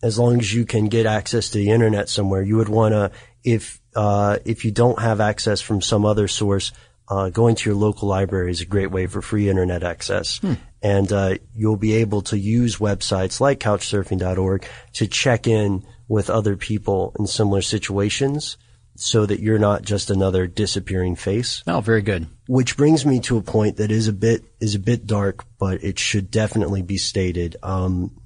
as 0.03 0.19
long 0.19 0.39
as 0.39 0.53
you 0.53 0.67
can 0.67 0.89
get 0.89 1.07
access 1.07 1.51
to 1.51 1.59
the 1.59 1.71
internet 1.71 2.09
somewhere, 2.09 2.43
you 2.43 2.57
would 2.57 2.69
want 2.69 2.93
to 2.93 3.11
if 3.45 3.81
uh, 3.95 4.39
if 4.45 4.65
you 4.65 4.71
don't 4.73 4.99
have 5.01 5.21
access 5.21 5.61
from 5.61 5.81
some 5.81 6.05
other 6.05 6.27
source, 6.27 6.73
uh, 7.09 7.29
going 7.29 7.55
to 7.55 7.71
your 7.71 7.79
local 7.79 8.09
library 8.09 8.51
is 8.51 8.61
a 8.63 8.67
great 8.67 8.91
way 8.91 9.07
for 9.07 9.21
free 9.23 9.49
internet 9.49 9.83
access. 9.85 10.41
And 10.83 11.13
uh, 11.13 11.37
you'll 11.55 11.77
be 11.77 11.95
able 11.95 12.23
to 12.23 12.39
use 12.39 12.77
websites 12.79 13.41
like 13.41 13.61
couchsurfing.org 13.61 14.67
to 14.95 15.07
check 15.07 15.47
in 15.47 15.85
with 16.09 16.29
other 16.31 16.57
people 16.57 17.15
in 17.19 17.27
similar 17.27 17.63
situations 17.63 18.57
so 18.97 19.27
that 19.27 19.41
you're 19.41 19.59
not 19.59 19.83
just 19.83 20.11
another 20.11 20.47
disappearing 20.47 21.17
face 21.17 21.63
Oh, 21.67 21.81
very 21.81 22.03
good. 22.03 22.27
which 22.47 22.77
brings 22.77 23.05
me 23.05 23.19
to 23.21 23.37
a 23.39 23.43
point 23.43 23.79
that 23.79 23.91
is 23.91 24.07
a 24.09 24.13
bit 24.13 24.45
is 24.61 24.75
a 24.75 24.79
bit 24.79 25.07
dark, 25.07 25.45
but 25.59 25.83
it 25.83 25.99
should 25.99 26.31
definitely 26.31 26.83
be 26.83 26.97
stated. 26.99 27.57
Um, 27.63 28.21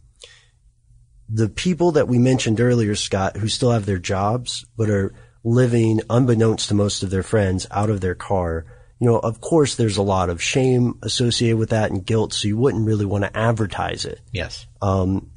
the 1.28 1.48
people 1.48 1.92
that 1.92 2.08
we 2.08 2.18
mentioned 2.18 2.60
earlier, 2.60 2.94
Scott, 2.94 3.36
who 3.36 3.48
still 3.48 3.70
have 3.70 3.86
their 3.86 3.98
jobs 3.98 4.64
but 4.76 4.88
are 4.88 5.14
living 5.44 6.00
unbeknownst 6.10 6.68
to 6.68 6.74
most 6.74 7.02
of 7.02 7.10
their 7.10 7.22
friends 7.22 7.66
out 7.70 7.90
of 7.90 8.00
their 8.00 8.14
car. 8.14 8.66
You 9.00 9.08
know, 9.08 9.18
of 9.18 9.40
course, 9.40 9.76
there's 9.76 9.96
a 9.96 10.02
lot 10.02 10.30
of 10.30 10.42
shame 10.42 10.98
associated 11.02 11.58
with 11.58 11.70
that 11.70 11.90
and 11.90 12.04
guilt, 12.04 12.32
so 12.32 12.48
you 12.48 12.56
wouldn't 12.56 12.86
really 12.86 13.06
want 13.06 13.24
to 13.24 13.36
advertise 13.36 14.04
it 14.04 14.20
Yes. 14.32 14.66
Um, 14.82 15.30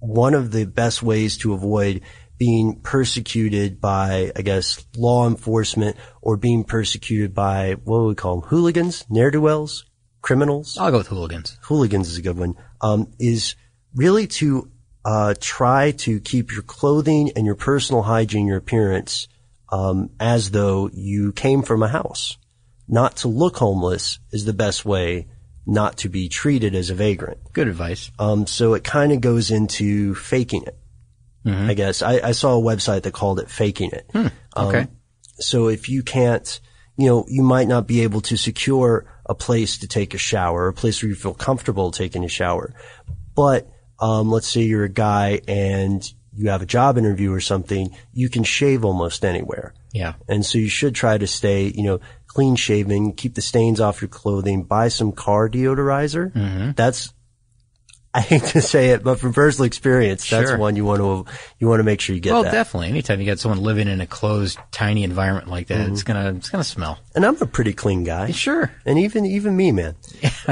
one 0.00 0.34
of 0.34 0.50
the 0.50 0.64
best 0.64 1.02
ways 1.02 1.36
to 1.38 1.52
avoid 1.52 2.00
being 2.38 2.80
persecuted 2.80 3.80
by, 3.80 4.32
I 4.34 4.40
guess, 4.40 4.84
law 4.96 5.28
enforcement 5.28 5.96
or 6.22 6.38
being 6.38 6.64
persecuted 6.64 7.34
by, 7.34 7.74
what 7.84 8.00
would 8.00 8.08
we 8.08 8.14
call 8.14 8.40
them? 8.40 8.48
Hooligans? 8.48 9.04
Ne'er-do-wells? 9.10 9.84
Criminals? 10.22 10.78
I'll 10.78 10.90
go 10.90 10.98
with 10.98 11.08
hooligans. 11.08 11.58
Hooligans 11.62 12.08
is 12.08 12.16
a 12.16 12.22
good 12.22 12.38
one. 12.38 12.54
Um, 12.80 13.12
is 13.18 13.56
really 13.94 14.26
to, 14.26 14.70
uh, 15.04 15.34
try 15.40 15.92
to 15.92 16.20
keep 16.20 16.52
your 16.52 16.62
clothing 16.62 17.32
and 17.36 17.46
your 17.46 17.54
personal 17.54 18.02
hygiene, 18.02 18.46
your 18.46 18.58
appearance, 18.58 19.28
um, 19.70 20.10
as 20.20 20.50
though 20.50 20.90
you 20.92 21.32
came 21.32 21.62
from 21.62 21.82
a 21.82 21.88
house. 21.88 22.36
Not 22.88 23.16
to 23.18 23.28
look 23.28 23.56
homeless 23.56 24.18
is 24.32 24.44
the 24.44 24.52
best 24.52 24.84
way 24.84 25.28
not 25.66 25.98
to 25.98 26.08
be 26.08 26.28
treated 26.28 26.74
as 26.74 26.90
a 26.90 26.94
vagrant. 26.94 27.38
Good 27.52 27.68
advice. 27.68 28.10
Um, 28.18 28.46
so 28.46 28.74
it 28.74 28.82
kind 28.82 29.12
of 29.12 29.20
goes 29.20 29.50
into 29.50 30.14
faking 30.16 30.64
it. 30.64 30.76
I 31.46 31.74
guess 31.74 32.02
I, 32.02 32.20
I 32.20 32.32
saw 32.32 32.58
a 32.58 32.62
website 32.62 33.02
that 33.02 33.12
called 33.14 33.40
it 33.40 33.48
faking 33.48 33.92
it. 33.92 34.10
Um, 34.14 34.30
Okay. 34.56 34.86
so 35.38 35.68
if 35.68 35.88
you 35.88 36.02
can't, 36.02 36.60
you 36.98 37.06
know, 37.06 37.24
you 37.28 37.42
might 37.42 37.68
not 37.68 37.86
be 37.86 38.02
able 38.02 38.20
to 38.22 38.36
secure 38.36 39.06
a 39.24 39.34
place 39.34 39.78
to 39.78 39.88
take 39.88 40.12
a 40.12 40.18
shower, 40.18 40.68
a 40.68 40.74
place 40.74 41.02
where 41.02 41.08
you 41.08 41.14
feel 41.14 41.32
comfortable 41.32 41.92
taking 41.92 42.24
a 42.24 42.28
shower. 42.28 42.74
But, 43.34 43.70
um, 44.00 44.30
let's 44.30 44.48
say 44.48 44.62
you're 44.62 44.84
a 44.84 44.88
guy 44.88 45.40
and 45.46 46.12
you 46.36 46.50
have 46.50 46.62
a 46.62 46.66
job 46.66 46.96
interview 46.96 47.32
or 47.32 47.40
something, 47.40 47.94
you 48.12 48.28
can 48.28 48.44
shave 48.44 48.84
almost 48.84 49.24
anywhere. 49.24 49.74
Yeah. 49.92 50.14
And 50.28 50.44
so 50.44 50.58
you 50.58 50.68
should 50.68 50.94
try 50.94 51.18
to 51.18 51.26
stay, 51.26 51.64
you 51.66 51.82
know, 51.82 52.00
clean 52.26 52.56
shaven, 52.56 53.12
keep 53.12 53.34
the 53.34 53.42
stains 53.42 53.80
off 53.80 54.00
your 54.00 54.08
clothing, 54.08 54.62
buy 54.62 54.88
some 54.88 55.12
car 55.12 55.48
deodorizer. 55.48 56.32
Mm-hmm. 56.32 56.70
That's, 56.76 57.12
I 58.14 58.22
hate 58.22 58.42
to 58.42 58.60
say 58.60 58.90
it, 58.90 59.04
but 59.04 59.20
from 59.20 59.32
personal 59.32 59.66
experience, 59.66 60.28
that's 60.28 60.48
Sure. 60.50 60.58
one 60.58 60.74
you 60.74 60.84
want 60.84 60.98
to, 61.00 61.32
you 61.60 61.68
want 61.68 61.78
to 61.78 61.84
make 61.84 62.00
sure 62.00 62.12
you 62.14 62.20
get 62.20 62.32
Well, 62.32 62.42
that. 62.42 62.50
definitely. 62.50 62.88
Anytime 62.88 63.20
you 63.20 63.26
got 63.26 63.38
someone 63.38 63.60
living 63.62 63.86
in 63.86 64.00
a 64.00 64.06
closed, 64.06 64.58
tiny 64.72 65.04
environment 65.04 65.46
like 65.48 65.68
that, 65.68 65.78
Mm-hmm. 65.78 65.92
it's 65.92 66.02
gonna 66.02 66.32
it's 66.34 66.48
gonna 66.48 66.64
smell. 66.64 66.98
And 67.14 67.24
I'm 67.24 67.40
a 67.40 67.46
pretty 67.46 67.72
clean 67.72 68.02
guy. 68.02 68.32
Sure. 68.32 68.68
And 68.84 68.98
even, 68.98 69.26
even 69.26 69.56
me, 69.56 69.70
man. 69.70 69.94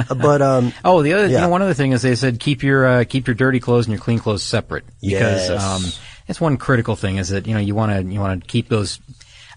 but, 0.09 0.41
um, 0.41 0.73
Oh, 0.85 1.03
the 1.03 1.15
other, 1.15 1.27
you 1.27 1.39
know, 1.39 1.49
one 1.49 1.63
other 1.63 1.75
thing 1.75 1.91
is 1.91 2.03
they 2.03 2.15
said 2.15 2.39
keep 2.39 2.63
your 2.63 2.87
uh, 2.87 3.05
keep 3.05 3.27
your 3.27 3.35
dirty 3.35 3.59
clothes 3.59 3.87
and 3.87 3.93
your 3.93 4.01
clean 4.03 4.21
clothes 4.21 4.45
separate 4.45 4.85
because 5.01 5.49
Yes. 5.51 5.61
um, 5.61 5.83
that's 6.29 6.41
one 6.41 6.59
critical 6.59 6.95
thing 6.95 7.17
is 7.17 7.31
that 7.31 7.47
you 7.49 7.55
know 7.55 7.61
you 7.61 7.75
want 7.75 7.91
to 7.91 8.13
you 8.13 8.21
want 8.21 8.41
to 8.41 8.47
keep 8.47 8.69
those 8.69 9.01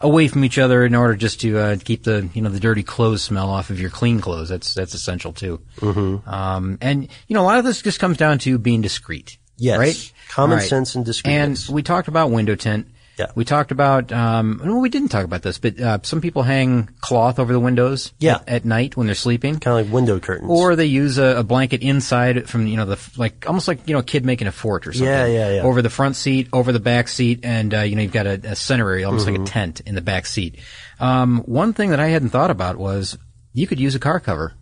away 0.02 0.28
from 0.28 0.44
each 0.44 0.58
other 0.58 0.86
in 0.86 0.96
order 0.96 1.16
just 1.16 1.42
to 1.42 1.58
uh, 1.58 1.78
keep 1.84 2.04
the 2.04 2.30
you 2.34 2.42
know 2.42 2.50
the 2.50 2.60
dirty 2.60 2.84
clothes 2.84 3.22
smell 3.22 3.50
off 3.50 3.70
of 3.70 3.80
your 3.80 3.90
clean 3.90 4.20
clothes. 4.20 4.50
That's 4.50 4.74
that's 4.74 4.94
essential 4.94 5.34
too. 5.34 5.62
Mm-hmm. 5.78 6.30
Um, 6.30 6.78
and 6.82 7.08
you 7.28 7.34
know 7.34 7.42
a 7.42 7.46
lot 7.46 7.60
of 7.60 7.66
this 7.66 7.82
just 7.82 8.00
comes 8.00 8.18
down 8.18 8.40
to 8.40 8.58
being 8.58 8.82
discreet. 8.82 9.38
Yes. 9.58 9.78
Right. 9.78 10.14
Common 10.30 10.58
right. 10.58 10.68
sense 10.68 10.96
and 10.96 11.06
discreetness. 11.06 11.68
And 11.68 11.76
we 11.76 11.84
talked 11.84 12.08
about 12.08 12.32
window 12.32 12.56
tint. 12.56 12.88
Yeah. 13.20 13.28
We 13.36 13.46
talked 13.46 13.72
about, 13.72 14.12
um, 14.12 14.62
well, 14.64 14.80
we 14.80 14.90
didn't 14.90 15.10
talk 15.10 15.26
about 15.26 15.42
this, 15.44 15.60
but 15.60 15.80
uh, 15.80 16.00
some 16.04 16.22
people 16.22 16.44
hang 16.44 16.90
cloth 17.02 17.40
over 17.40 17.52
the 17.54 17.60
windows 17.60 18.14
Yeah. 18.20 18.36
at, 18.36 18.50
at 18.50 18.66
night 18.66 18.96
when 18.98 19.06
they're 19.06 19.16
sleeping. 19.16 19.60
kind 19.60 19.80
of 19.80 19.86
like 19.86 19.94
window 19.94 20.20
curtains. 20.20 20.50
Or 20.50 20.76
they 20.76 20.86
use 20.86 21.18
a, 21.18 21.40
a 21.40 21.44
blanket 21.44 21.82
inside 21.82 22.50
from 22.50 22.66
you 22.68 22.78
know 22.78 22.86
the 22.86 23.00
like 23.18 23.46
almost 23.48 23.68
like 23.68 23.88
you 23.88 23.94
know 23.94 24.00
a 24.00 24.04
kid 24.04 24.26
making 24.26 24.48
a 24.48 24.52
fort 24.52 24.88
or 24.88 24.94
something. 24.94 25.08
Yeah, 25.08 25.26
yeah, 25.26 25.56
yeah. 25.56 25.62
Over 25.64 25.82
the 25.82 25.90
front 25.90 26.16
seat, 26.16 26.48
over 26.54 26.72
the 26.72 26.80
back 26.80 27.08
seat, 27.10 27.42
and 27.44 27.74
uh, 27.74 27.80
you 27.82 27.96
know 27.96 28.02
you've 28.02 28.12
got 28.14 28.26
a, 28.28 28.40
a 28.52 28.56
center 28.56 28.90
area, 28.90 29.06
almost 29.06 29.28
Mm-hmm. 29.28 29.42
like 29.44 29.50
a 29.50 29.52
tent 29.52 29.82
in 29.82 29.94
the 29.96 30.02
back 30.02 30.26
seat. 30.26 30.58
Um, 31.00 31.40
one 31.46 31.74
thing 31.74 31.90
that 31.92 32.00
I 32.00 32.08
hadn't 32.08 32.30
thought 32.30 32.50
about 32.52 32.78
was 32.78 33.18
you 33.54 33.68
could 33.68 33.80
use 33.80 33.94
a 33.96 34.00
car 34.00 34.20
cover. 34.20 34.54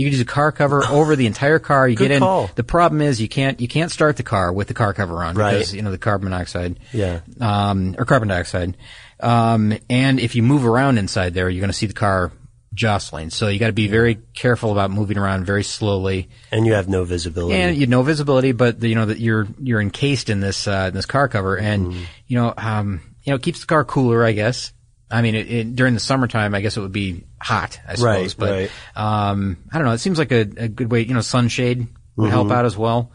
You 0.00 0.06
could 0.06 0.12
use 0.14 0.20
a 0.20 0.24
car 0.24 0.50
cover 0.52 0.84
over 0.86 1.14
the 1.16 1.26
entire 1.26 1.58
car. 1.58 1.86
You 1.88 1.94
Good 1.96 2.08
get 2.08 2.10
in. 2.16 2.20
call. 2.20 2.50
The 2.54 2.64
problem 2.64 3.00
is 3.02 3.20
you 3.20 3.28
can't 3.28 3.60
you 3.60 3.68
can't 3.68 3.90
start 3.90 4.16
the 4.16 4.22
car 4.22 4.52
with 4.52 4.68
the 4.68 4.74
car 4.74 4.94
cover 4.94 5.22
on 5.22 5.34
Right. 5.36 5.52
because 5.52 5.74
you 5.74 5.82
know 5.82 5.90
the 5.90 5.98
carbon 5.98 6.30
monoxide. 6.30 6.78
Yeah. 6.92 7.20
Um, 7.40 7.94
or 7.98 8.04
carbon 8.04 8.28
dioxide. 8.28 8.76
Um, 9.20 9.74
and 9.90 10.18
if 10.18 10.34
you 10.34 10.42
move 10.42 10.64
around 10.64 10.98
inside 10.98 11.34
there, 11.34 11.48
you're 11.50 11.60
going 11.60 11.70
to 11.70 11.76
see 11.76 11.86
the 11.86 11.92
car 11.92 12.32
jostling. 12.72 13.30
So 13.30 13.48
you 13.48 13.58
got 13.58 13.66
to 13.66 13.72
be 13.72 13.88
very 13.88 14.14
careful 14.34 14.72
about 14.72 14.90
moving 14.90 15.18
around 15.18 15.44
very 15.44 15.64
slowly. 15.64 16.28
and 16.52 16.64
you 16.66 16.72
have 16.74 16.88
no 16.88 17.04
visibility. 17.04 17.56
And 17.60 17.76
you 17.76 17.86
no 17.86 18.02
visibility, 18.02 18.52
but 18.52 18.80
the, 18.80 18.88
you 18.88 18.94
know 18.94 19.06
that 19.06 19.18
you're 19.18 19.46
you're 19.60 19.80
encased 19.80 20.30
in 20.30 20.40
this 20.40 20.66
uh, 20.66 20.86
in 20.88 20.94
this 20.94 21.06
car 21.06 21.28
cover, 21.28 21.56
and 21.58 21.88
Mm-hmm. 21.88 22.02
you 22.28 22.36
know 22.38 22.54
um, 22.56 23.00
you 23.24 23.32
know 23.32 23.36
it 23.36 23.42
keeps 23.42 23.60
the 23.60 23.66
car 23.66 23.84
cooler, 23.84 24.24
I 24.24 24.32
guess. 24.32 24.72
I 25.10 25.22
mean, 25.22 25.34
it, 25.34 25.50
it, 25.50 25.74
during 25.76 25.94
the 25.94 26.00
summertime, 26.00 26.54
I 26.54 26.60
guess 26.60 26.76
it 26.76 26.80
would 26.80 26.92
be 26.92 27.24
hot, 27.40 27.80
I 27.86 27.94
suppose. 27.96 28.04
Right, 28.04 28.34
but 28.38 28.50
right. 28.50 28.70
um, 28.94 29.56
I 29.72 29.78
don't 29.78 29.86
know. 29.86 29.92
It 29.92 29.98
seems 29.98 30.18
like 30.18 30.30
a, 30.32 30.40
a 30.40 30.68
good 30.68 30.90
way. 30.90 31.00
You 31.02 31.14
know, 31.14 31.20
sunshade 31.20 31.78
would 31.80 31.88
Mm-hmm. 32.26 32.30
help 32.30 32.50
out 32.50 32.64
as 32.64 32.76
well. 32.76 33.10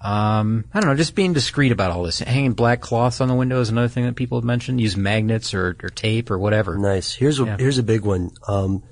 Um, 0.00 0.66
I 0.72 0.80
don't 0.80 0.90
know, 0.90 0.96
just 0.96 1.14
being 1.14 1.32
discreet 1.32 1.72
about 1.72 1.90
all 1.90 2.02
this. 2.02 2.18
Hanging 2.20 2.52
black 2.52 2.80
cloths 2.82 3.20
on 3.22 3.28
the 3.28 3.34
window 3.34 3.60
is 3.60 3.70
another 3.70 3.88
thing 3.88 4.04
that 4.04 4.16
people 4.16 4.38
have 4.38 4.44
mentioned. 4.44 4.80
Use 4.80 4.96
magnets 4.98 5.54
or, 5.54 5.76
or 5.82 5.88
tape 5.88 6.30
or 6.30 6.38
whatever. 6.38 6.76
Nice. 6.78 7.14
Here's 7.14 7.40
a 7.40 7.44
Yeah. 7.44 7.56
here's 7.58 7.78
a 7.78 7.82
big 7.82 8.02
one. 8.02 8.30
Um, 8.46 8.82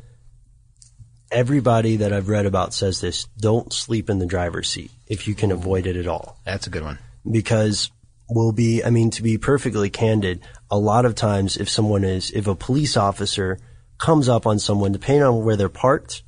everybody 1.30 1.96
that 1.96 2.12
I've 2.12 2.28
read 2.28 2.46
about 2.46 2.74
says 2.74 3.00
this: 3.00 3.24
don't 3.38 3.72
sleep 3.72 4.10
in 4.10 4.18
the 4.18 4.26
driver's 4.26 4.68
seat 4.68 4.90
if 5.06 5.28
you 5.28 5.34
can 5.34 5.50
avoid 5.52 5.86
it 5.86 5.96
at 5.96 6.06
all, 6.06 6.38
That's 6.44 6.66
a 6.66 6.70
good 6.70 6.82
one. 6.82 6.98
because 7.30 7.90
we'll 8.34 8.52
be. 8.52 8.82
I 8.84 8.90
mean, 8.90 9.10
to 9.12 9.22
be 9.22 9.38
perfectly 9.38 9.90
candid, 9.90 10.40
a 10.70 10.78
lot 10.78 11.04
of 11.04 11.14
times 11.14 11.56
if 11.56 11.68
someone 11.68 12.04
is, 12.04 12.30
if 12.30 12.46
a 12.46 12.54
police 12.54 12.96
officer 12.96 13.58
comes 13.98 14.28
up 14.28 14.46
on 14.46 14.58
someone, 14.58 14.92
depending 14.92 15.22
on 15.22 15.44
where 15.44 15.56
they're 15.56 15.68
parked, 15.68 16.22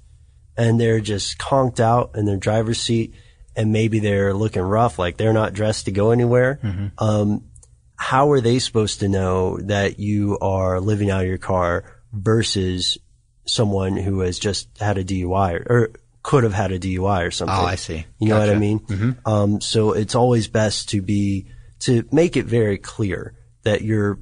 and 0.56 0.80
they're 0.80 1.00
just 1.00 1.38
conked 1.38 1.80
out 1.80 2.12
in 2.14 2.24
their 2.26 2.36
driver's 2.36 2.80
seat, 2.80 3.14
and 3.56 3.72
maybe 3.72 3.98
they're 3.98 4.34
looking 4.34 4.62
rough, 4.62 4.98
like 4.98 5.16
they're 5.16 5.32
not 5.32 5.52
dressed 5.52 5.86
to 5.86 5.92
go 5.92 6.10
anywhere. 6.10 6.60
Um, 6.98 7.44
how 7.96 8.32
are 8.32 8.40
they 8.40 8.58
supposed 8.58 9.00
to 9.00 9.08
know 9.08 9.58
that 9.58 9.98
you 9.98 10.38
are 10.40 10.80
living 10.80 11.10
out 11.10 11.22
of 11.22 11.28
your 11.28 11.38
car 11.38 11.84
versus 12.12 12.98
someone 13.46 13.96
who 13.96 14.20
has 14.20 14.38
just 14.38 14.68
had 14.78 14.98
a 14.98 15.04
DUI 15.04 15.54
or, 15.54 15.66
or 15.68 15.90
could 16.22 16.44
have 16.44 16.52
had 16.54 16.72
a 16.72 16.78
DUI 16.78 17.26
or 17.26 17.30
something? 17.30 17.56
Oh, 17.56 17.64
I 17.64 17.74
see. 17.76 18.06
You 18.18 18.28
know 18.28 18.38
what 18.38 18.48
I 18.48 18.52
Gotcha. 18.52 18.60
mean? 18.60 19.16
Um, 19.24 19.60
so 19.60 19.92
it's 19.92 20.14
always 20.14 20.48
best 20.48 20.90
to 20.90 21.02
be, 21.02 21.46
to 21.84 22.06
make 22.12 22.36
it 22.36 22.44
very 22.46 22.78
clear 22.78 23.34
that 23.62 23.82
you're 23.82 24.18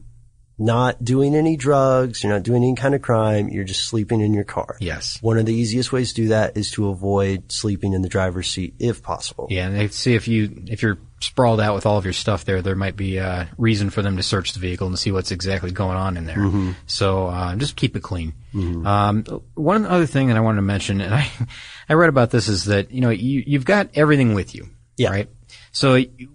not 0.58 1.02
doing 1.02 1.34
any 1.34 1.56
drugs, 1.56 2.22
you're 2.22 2.32
not 2.32 2.42
doing 2.44 2.62
any 2.62 2.74
kind 2.76 2.94
of 2.94 3.02
crime, 3.02 3.48
you're 3.48 3.64
just 3.64 3.84
sleeping 3.86 4.20
in 4.20 4.32
your 4.32 4.44
car. 4.44 4.76
Yes. 4.80 5.18
One 5.20 5.38
of 5.38 5.46
the 5.46 5.54
easiest 5.54 5.90
ways 5.92 6.12
to 6.12 6.22
do 6.22 6.28
that 6.28 6.56
is 6.56 6.70
to 6.72 6.88
avoid 6.88 7.50
sleeping 7.50 7.94
in 7.94 8.02
the 8.02 8.08
driver's 8.08 8.48
seat 8.48 8.74
if 8.78 9.02
possible. 9.02 9.48
Yeah, 9.50 9.66
and 9.66 9.76
they 9.76 9.88
see 9.88 10.14
if 10.14 10.28
you 10.28 10.62
if 10.68 10.82
you're 10.82 10.98
sprawled 11.20 11.60
out 11.60 11.74
with 11.74 11.86
all 11.86 11.96
of 11.98 12.04
your 12.04 12.12
stuff 12.12 12.44
there, 12.44 12.62
there 12.62 12.76
might 12.76 12.96
be 12.96 13.16
a 13.16 13.48
reason 13.56 13.90
for 13.90 14.02
them 14.02 14.16
to 14.18 14.22
search 14.22 14.52
the 14.52 14.60
vehicle 14.60 14.86
and 14.86 14.98
see 14.98 15.10
what's 15.10 15.30
exactly 15.32 15.70
going 15.72 15.96
on 15.96 16.16
in 16.16 16.26
there. 16.26 16.36
Mm-hmm. 16.36 16.72
So 16.86 17.26
uh, 17.28 17.56
just 17.56 17.74
keep 17.74 17.96
it 17.96 18.02
clean. 18.02 18.34
Um, 18.54 19.24
one 19.54 19.86
other 19.86 20.06
thing 20.06 20.28
that 20.28 20.36
I 20.36 20.40
wanted 20.40 20.56
to 20.56 20.62
mention, 20.62 21.00
and 21.00 21.14
I 21.14 21.28
I 21.88 21.94
read 21.94 22.10
about 22.10 22.30
this, 22.30 22.46
is 22.48 22.66
that 22.66 22.92
you 22.92 23.00
know 23.00 23.10
you 23.10 23.42
you've 23.46 23.64
got 23.64 23.88
everything 23.94 24.34
with 24.34 24.54
you, 24.54 24.68
Yeah. 24.96 25.10
right? 25.10 25.28
So 25.72 25.94
you, 25.94 26.28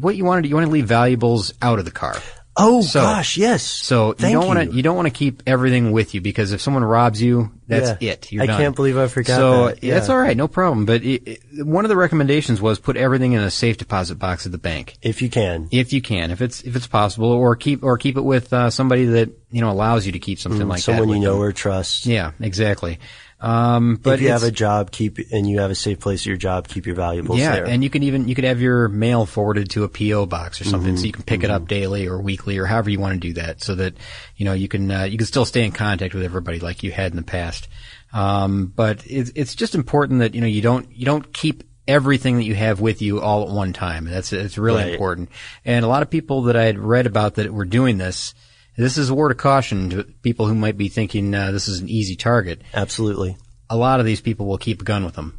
what 0.00 0.16
you 0.16 0.24
want 0.24 0.38
to 0.38 0.42
do, 0.42 0.48
you 0.48 0.54
want 0.54 0.66
to 0.66 0.72
leave 0.72 0.86
valuables 0.86 1.52
out 1.62 1.78
of 1.78 1.84
the 1.84 1.90
car. 1.90 2.16
Oh 2.60 2.82
So- 2.82 3.00
gosh, 3.02 3.36
yes. 3.36 3.62
So 3.62 4.14
Thank 4.14 4.32
you 4.34 4.40
don't 4.40 4.48
want 4.48 4.68
to 4.70 4.74
you. 4.76 4.82
don't 4.82 4.96
want 4.96 5.06
to 5.06 5.12
keep 5.12 5.44
everything 5.46 5.92
with 5.92 6.12
you 6.14 6.20
because 6.20 6.50
if 6.50 6.60
someone 6.60 6.82
robs 6.82 7.22
you, 7.22 7.52
that's 7.68 8.02
Yeah. 8.02 8.10
it. 8.14 8.32
You're 8.32 8.42
I 8.42 8.46
done. 8.46 8.60
can't 8.60 8.74
believe 8.76 8.98
I 8.98 9.06
forgot 9.06 9.36
So 9.36 9.66
that. 9.68 9.84
Yeah. 9.84 9.94
that's 9.94 10.08
all 10.08 10.18
right, 10.18 10.36
no 10.36 10.48
problem. 10.48 10.84
But 10.84 11.04
it, 11.04 11.22
it, 11.52 11.64
one 11.64 11.84
of 11.84 11.88
the 11.88 11.96
recommendations 11.96 12.60
was 12.60 12.80
put 12.80 12.96
everything 12.96 13.34
in 13.34 13.40
a 13.42 13.50
safe 13.50 13.76
deposit 13.76 14.16
box 14.16 14.44
at 14.44 14.50
the 14.50 14.58
bank 14.58 14.96
If 15.02 15.22
you 15.22 15.28
can. 15.30 15.68
if 15.70 15.92
you 15.92 16.02
can, 16.02 16.32
if 16.32 16.42
it's 16.42 16.62
if 16.62 16.74
it's 16.74 16.88
possible, 16.88 17.28
or 17.30 17.54
keep 17.54 17.84
or 17.84 17.96
keep 17.96 18.16
it 18.16 18.24
with 18.24 18.52
uh, 18.52 18.70
somebody 18.70 19.04
that 19.04 19.30
you 19.52 19.60
know 19.60 19.70
allows 19.70 20.04
you 20.04 20.10
to 20.12 20.18
keep 20.18 20.40
something 20.40 20.66
like 20.66 20.80
Mm, 20.80 20.84
Someone 20.84 21.08
that. 21.10 21.14
you 21.14 21.20
know 21.20 21.34
them. 21.34 21.42
or 21.42 21.52
trust. 21.52 22.06
Yeah, 22.06 22.32
exactly. 22.40 22.98
Um, 23.40 23.96
but 24.02 24.14
if 24.14 24.20
you 24.22 24.30
have 24.30 24.42
a 24.42 24.50
job, 24.50 24.90
keep 24.90 25.18
and 25.30 25.48
you 25.48 25.60
have 25.60 25.70
a 25.70 25.74
safe 25.76 26.00
place 26.00 26.22
at 26.22 26.26
your 26.26 26.36
job, 26.36 26.66
keep 26.66 26.86
your 26.86 26.96
valuables 26.96 27.38
yeah, 27.38 27.52
there. 27.54 27.66
and 27.66 27.84
you 27.84 27.90
can 27.90 28.02
even 28.02 28.26
you 28.26 28.34
could 28.34 28.42
have 28.44 28.60
your 28.60 28.88
mail 28.88 29.26
forwarded 29.26 29.70
to 29.70 29.84
a 29.84 29.88
PO 29.88 30.26
box 30.26 30.60
or 30.60 30.64
something, 30.64 30.94
Mm-hmm. 30.94 31.00
so 31.00 31.06
you 31.06 31.12
can 31.12 31.22
pick 31.22 31.44
it 31.44 31.50
up 31.50 31.68
daily 31.68 32.08
or 32.08 32.20
weekly 32.20 32.58
or 32.58 32.66
however 32.66 32.90
you 32.90 32.98
want 32.98 33.14
to 33.14 33.20
do 33.28 33.34
that, 33.34 33.62
so 33.62 33.76
that 33.76 33.94
you 34.36 34.44
know 34.44 34.54
you 34.54 34.66
can 34.66 34.90
uh, 34.90 35.04
you 35.04 35.16
can 35.18 35.26
still 35.26 35.44
stay 35.44 35.64
in 35.64 35.70
contact 35.70 36.14
with 36.14 36.24
everybody 36.24 36.58
like 36.58 36.82
you 36.82 36.90
had 36.90 37.12
in 37.12 37.16
the 37.16 37.22
past. 37.22 37.68
Um, 38.12 38.72
but 38.74 39.02
it's 39.06 39.30
it's 39.36 39.54
just 39.54 39.74
important 39.76 40.18
that 40.20 40.34
you 40.34 40.40
know 40.40 40.46
you 40.48 40.62
don't 40.62 40.90
you 40.96 41.04
don't 41.04 41.32
keep 41.32 41.62
everything 41.86 42.36
that 42.38 42.44
you 42.44 42.54
have 42.54 42.80
with 42.80 43.00
you 43.02 43.20
all 43.20 43.44
at 43.48 43.54
one 43.54 43.72
time. 43.72 44.04
That's 44.04 44.32
it's 44.32 44.58
really 44.58 44.82
Right. 44.82 44.92
important. 44.94 45.28
And 45.64 45.84
a 45.84 45.88
lot 45.88 46.02
of 46.02 46.10
people 46.10 46.42
that 46.42 46.56
I 46.56 46.64
had 46.64 46.78
read 46.78 47.06
about 47.06 47.36
that 47.36 47.52
were 47.52 47.64
doing 47.64 47.98
this. 47.98 48.34
This 48.78 48.96
is 48.96 49.10
a 49.10 49.14
word 49.14 49.32
of 49.32 49.36
caution 49.36 49.90
to 49.90 50.04
people 50.04 50.46
who 50.46 50.54
might 50.54 50.78
be 50.78 50.88
thinking 50.88 51.34
uh, 51.34 51.50
this 51.50 51.68
is 51.68 51.80
an 51.80 51.88
easy 51.88 52.16
target 52.16 52.62
Absolutely. 52.72 53.36
a 53.68 53.76
lot 53.76 54.00
of 54.00 54.06
these 54.06 54.20
people 54.20 54.46
will 54.46 54.56
keep 54.58 54.80
a 54.80 54.84
gun 54.84 55.04
with 55.04 55.14
them. 55.14 55.38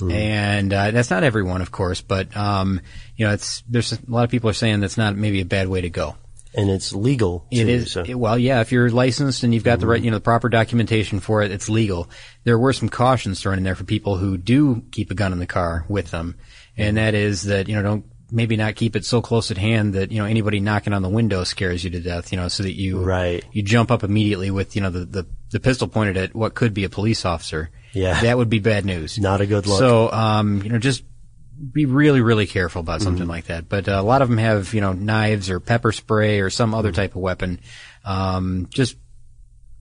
And 0.00 0.72
uh, 0.72 0.92
that's 0.92 1.10
not 1.10 1.24
everyone, 1.24 1.60
of 1.60 1.72
course, 1.72 2.00
but 2.02 2.36
um, 2.36 2.80
you 3.16 3.26
know, 3.26 3.32
it's 3.32 3.62
there's 3.68 3.92
a 3.92 3.98
lot 4.06 4.22
of 4.24 4.30
people 4.30 4.48
are 4.48 4.52
saying 4.54 4.78
that's 4.80 4.96
not 4.96 5.16
maybe 5.16 5.40
a 5.40 5.44
bad 5.44 5.66
way 5.68 5.80
to 5.80 5.90
go. 5.90 6.14
And 6.54 6.70
it's 6.70 6.92
legal. 6.94 7.46
It 7.50 7.64
too, 7.64 7.68
is 7.68 7.92
so- 7.92 8.04
it- 8.06 8.14
well, 8.14 8.38
yeah. 8.38 8.60
If 8.60 8.70
you're 8.72 8.88
licensed 8.90 9.42
and 9.42 9.52
you've 9.52 9.64
got 9.64 9.80
the 9.80 9.86
right, 9.88 10.00
you 10.00 10.10
know, 10.10 10.16
the 10.18 10.22
proper 10.22 10.48
documentation 10.48 11.20
for 11.20 11.42
it, 11.42 11.50
it's 11.50 11.68
legal. 11.68 12.08
There 12.44 12.58
were 12.58 12.72
some 12.72 12.88
cautions 12.88 13.40
thrown 13.42 13.58
in 13.58 13.64
there 13.64 13.74
for 13.74 13.84
people 13.84 14.16
who 14.16 14.38
do 14.38 14.82
keep 14.92 15.10
a 15.10 15.14
gun 15.14 15.32
in 15.32 15.40
the 15.40 15.46
car 15.46 15.84
with 15.88 16.10
them, 16.12 16.36
and 16.76 16.96
that 16.96 17.14
is 17.14 17.42
that 17.42 17.68
you 17.68 17.74
know 17.74 17.82
don't 17.82 18.04
maybe 18.30 18.56
not 18.56 18.74
keep 18.76 18.94
it 18.96 19.04
so 19.04 19.20
close 19.22 19.50
at 19.50 19.58
hand 19.58 19.94
that 19.94 20.12
you 20.12 20.18
know 20.18 20.24
anybody 20.26 20.60
knocking 20.60 20.92
on 20.92 21.02
the 21.02 21.08
window 21.08 21.44
scares 21.44 21.82
you 21.84 21.90
to 21.90 22.00
death. 22.00 22.32
You 22.32 22.38
know, 22.38 22.48
so 22.48 22.62
that 22.62 22.74
you 22.74 23.02
Right. 23.02 23.44
you 23.52 23.62
jump 23.62 23.90
up 23.90 24.02
immediately 24.04 24.50
with 24.50 24.74
you 24.76 24.82
know 24.82 24.90
the 24.90 25.04
the, 25.04 25.26
the 25.50 25.60
pistol 25.60 25.88
pointed 25.88 26.16
at 26.16 26.34
what 26.34 26.54
could 26.54 26.74
be 26.74 26.84
a 26.84 26.88
police 26.88 27.24
officer. 27.24 27.70
Yeah. 27.94 28.20
that 28.20 28.36
would 28.36 28.50
be 28.50 28.58
bad 28.58 28.84
news. 28.84 29.18
Not 29.18 29.40
a 29.40 29.46
good 29.46 29.66
look. 29.66 29.78
So, 29.78 30.12
um, 30.12 30.62
you 30.62 30.68
know, 30.68 30.78
just 30.78 31.02
be 31.72 31.86
really, 31.86 32.20
really 32.20 32.46
careful 32.46 32.80
about 32.80 33.00
something 33.00 33.22
Mm-hmm. 33.22 33.30
like 33.30 33.46
that. 33.46 33.68
But 33.68 33.88
uh, 33.88 33.92
a 33.92 34.02
lot 34.02 34.20
of 34.20 34.28
them 34.28 34.36
have, 34.38 34.74
you 34.74 34.82
know, 34.82 34.92
knives 34.92 35.48
or 35.48 35.58
pepper 35.58 35.90
spray 35.90 36.40
or 36.40 36.50
some 36.50 36.70
Mm-hmm. 36.70 36.78
other 36.78 36.92
type 36.92 37.16
of 37.16 37.22
weapon. 37.22 37.60
Um, 38.04 38.68
just 38.70 38.96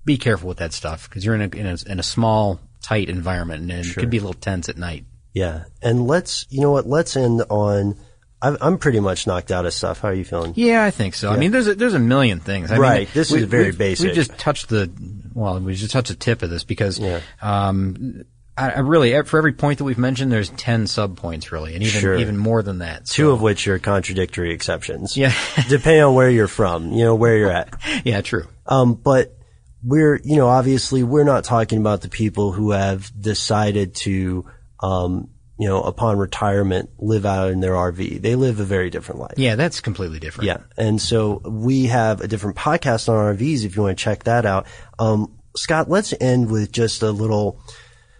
be 0.05 0.17
careful 0.17 0.47
with 0.47 0.57
that 0.59 0.71
stuff 0.73 1.07
because 1.09 1.25
you're 1.25 1.35
in 1.35 1.41
a, 1.41 1.55
in 1.55 1.65
a 1.67 1.77
in 1.91 1.99
a 1.99 2.03
small, 2.03 2.61
tight 2.81 3.09
environment 3.09 3.69
and 3.69 3.85
it 3.85 3.93
could 3.93 4.09
be 4.09 4.17
a 4.17 4.21
little 4.21 4.33
tense 4.33 4.69
at 4.69 4.77
night. 4.77 5.03
Yeah. 5.33 5.65
And 5.81 6.07
let's, 6.07 6.45
you 6.49 6.61
know 6.61 6.71
what, 6.71 6.87
let's 6.87 7.17
end 7.17 7.43
on, 7.49 7.97
I'm, 8.41 8.57
I'm 8.61 8.77
pretty 8.77 8.99
much 8.99 9.25
knocked 9.25 9.51
out 9.51 9.65
of 9.65 9.73
stuff. 9.73 9.99
How 10.01 10.09
are 10.09 10.13
you 10.13 10.23
feeling? 10.25 10.53
Yeah, 10.55 10.83
I 10.83 10.91
think 10.91 11.15
so. 11.15 11.31
I 11.31 11.37
mean, 11.37 11.51
there's 11.51 11.67
a, 11.67 11.75
there's 11.75 11.95
a 11.95 11.99
million 11.99 12.39
things. 12.39 12.71
I 12.71 12.77
Right. 12.77 12.99
Mean, 13.07 13.07
This 13.13 13.31
we- 13.31 13.39
is 13.39 13.45
very 13.45 13.65
we've- 13.65 13.77
basic. 13.77 14.05
We've 14.07 14.15
just 14.15 14.37
touched 14.37 14.69
the 14.69 14.91
well, 15.33 15.59
we 15.59 15.73
just 15.75 15.91
touched 15.91 16.09
the 16.09 16.15
tip 16.15 16.41
of 16.43 16.49
this 16.49 16.63
because 16.63 16.99
Yeah. 16.99 17.21
um, 17.41 18.23
I, 18.57 18.71
I 18.71 18.79
really 18.79 19.19
for 19.23 19.37
every 19.37 19.53
point 19.53 19.77
that 19.79 19.83
we've 19.85 19.97
mentioned, 19.97 20.31
there's 20.31 20.49
ten 20.49 20.87
sub 20.87 21.17
points 21.17 21.51
really, 21.51 21.73
and 21.75 21.83
even 21.83 21.99
Sure. 22.01 22.15
even 22.15 22.37
more 22.37 22.61
than 22.63 22.79
that. 22.79 23.05
Two 23.05 23.31
of 23.31 23.41
which 23.41 23.67
are 23.67 23.79
contradictory 23.79 24.51
exceptions. 24.53 25.15
Yeah. 25.17 25.33
Depending 25.69 26.03
on 26.03 26.13
where 26.15 26.29
you're 26.29 26.47
from, 26.47 26.91
you 26.91 27.03
know, 27.05 27.15
where 27.15 27.37
you're 27.37 27.51
at. 27.51 27.73
yeah, 28.03 28.21
true. 28.21 28.45
Um, 28.67 28.93
but 28.95 29.35
we're, 29.83 30.19
you 30.23 30.35
know, 30.37 30.47
obviously 30.47 31.03
we're 31.03 31.23
not 31.23 31.43
talking 31.43 31.79
about 31.79 32.01
the 32.01 32.09
people 32.09 32.51
who 32.51 32.71
have 32.71 33.11
decided 33.19 33.93
to, 33.95 34.45
um, 34.81 35.29
you 35.59 35.67
know, 35.67 35.81
upon 35.81 36.17
retirement 36.17 36.89
live 36.99 37.25
out 37.25 37.49
in 37.51 37.59
their 37.61 37.73
RV. 37.73 38.21
They 38.21 38.35
live 38.35 38.59
a 38.59 38.63
very 38.63 38.89
different 38.89 39.21
life. 39.21 39.33
Yeah, 39.37 39.55
that's 39.55 39.79
completely 39.79 40.19
different. 40.19 40.47
Yeah. 40.47 40.57
And 40.77 41.01
so 41.01 41.41
we 41.45 41.85
have 41.87 42.21
a 42.21 42.27
different 42.27 42.55
podcast 42.57 43.09
on 43.09 43.35
RVs 43.35 43.65
if 43.65 43.75
you 43.75 43.81
want 43.83 43.97
to 43.97 44.03
check 44.03 44.25
that 44.25 44.45
out. 44.45 44.67
Um, 44.99 45.33
Scott, 45.55 45.89
let's 45.89 46.13
end 46.21 46.51
with 46.51 46.71
just 46.71 47.01
a 47.01 47.09
little, 47.11 47.59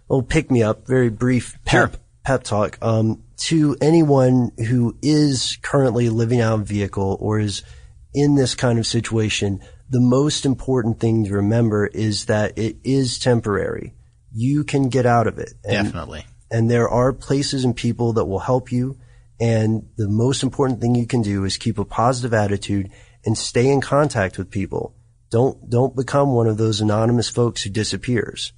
little 0.10 0.24
pick 0.24 0.50
me 0.50 0.64
up, 0.64 0.88
very 0.88 1.10
brief 1.10 1.58
pep, 1.64 1.92
Sure. 1.92 2.00
pep 2.26 2.44
talk. 2.44 2.78
Um, 2.82 3.24
to 3.38 3.78
anyone 3.82 4.52
who 4.68 4.98
is 5.04 5.60
currently 5.62 6.10
living 6.10 6.42
out 6.42 6.60
a 6.62 6.64
vehicle 6.64 7.18
or 7.22 7.40
is 7.40 7.62
in 8.16 8.34
this 8.34 8.56
kind 8.56 8.80
of 8.80 8.88
situation, 8.88 9.60
the 9.92 10.02
most 10.02 10.44
important 10.44 11.00
thing 11.00 11.26
to 11.26 11.34
remember 11.34 11.86
is 11.86 12.26
that 12.26 12.58
it 12.58 12.78
is 12.84 13.20
temporary. 13.20 13.94
You 14.34 14.64
can 14.64 14.90
get 14.90 15.06
out 15.06 15.28
of 15.28 15.38
it. 15.38 15.54
And 15.64 15.86
Definitely. 15.86 16.26
And 16.52 16.70
there 16.70 16.90
are 16.90 17.14
places 17.14 17.64
and 17.64 17.76
people 17.76 18.14
that 18.14 18.26
will 18.26 18.40
help 18.40 18.72
you. 18.72 18.98
And 19.40 19.90
the 19.98 20.08
most 20.08 20.44
important 20.44 20.82
thing 20.82 20.96
you 20.96 21.06
can 21.06 21.22
do 21.22 21.44
is 21.46 21.58
keep 21.58 21.78
a 21.78 21.86
positive 21.86 22.34
attitude 22.34 22.90
and 23.26 23.38
stay 23.38 23.70
in 23.70 23.82
contact 23.82 24.38
with 24.38 24.50
people. 24.50 24.96
Don't 25.30 25.70
don't 25.70 25.96
become 25.96 26.34
one 26.34 26.48
of 26.48 26.58
those 26.58 26.82
anonymous 26.82 27.30
folks 27.30 27.64
who 27.64 27.70
disappears. 27.70 28.54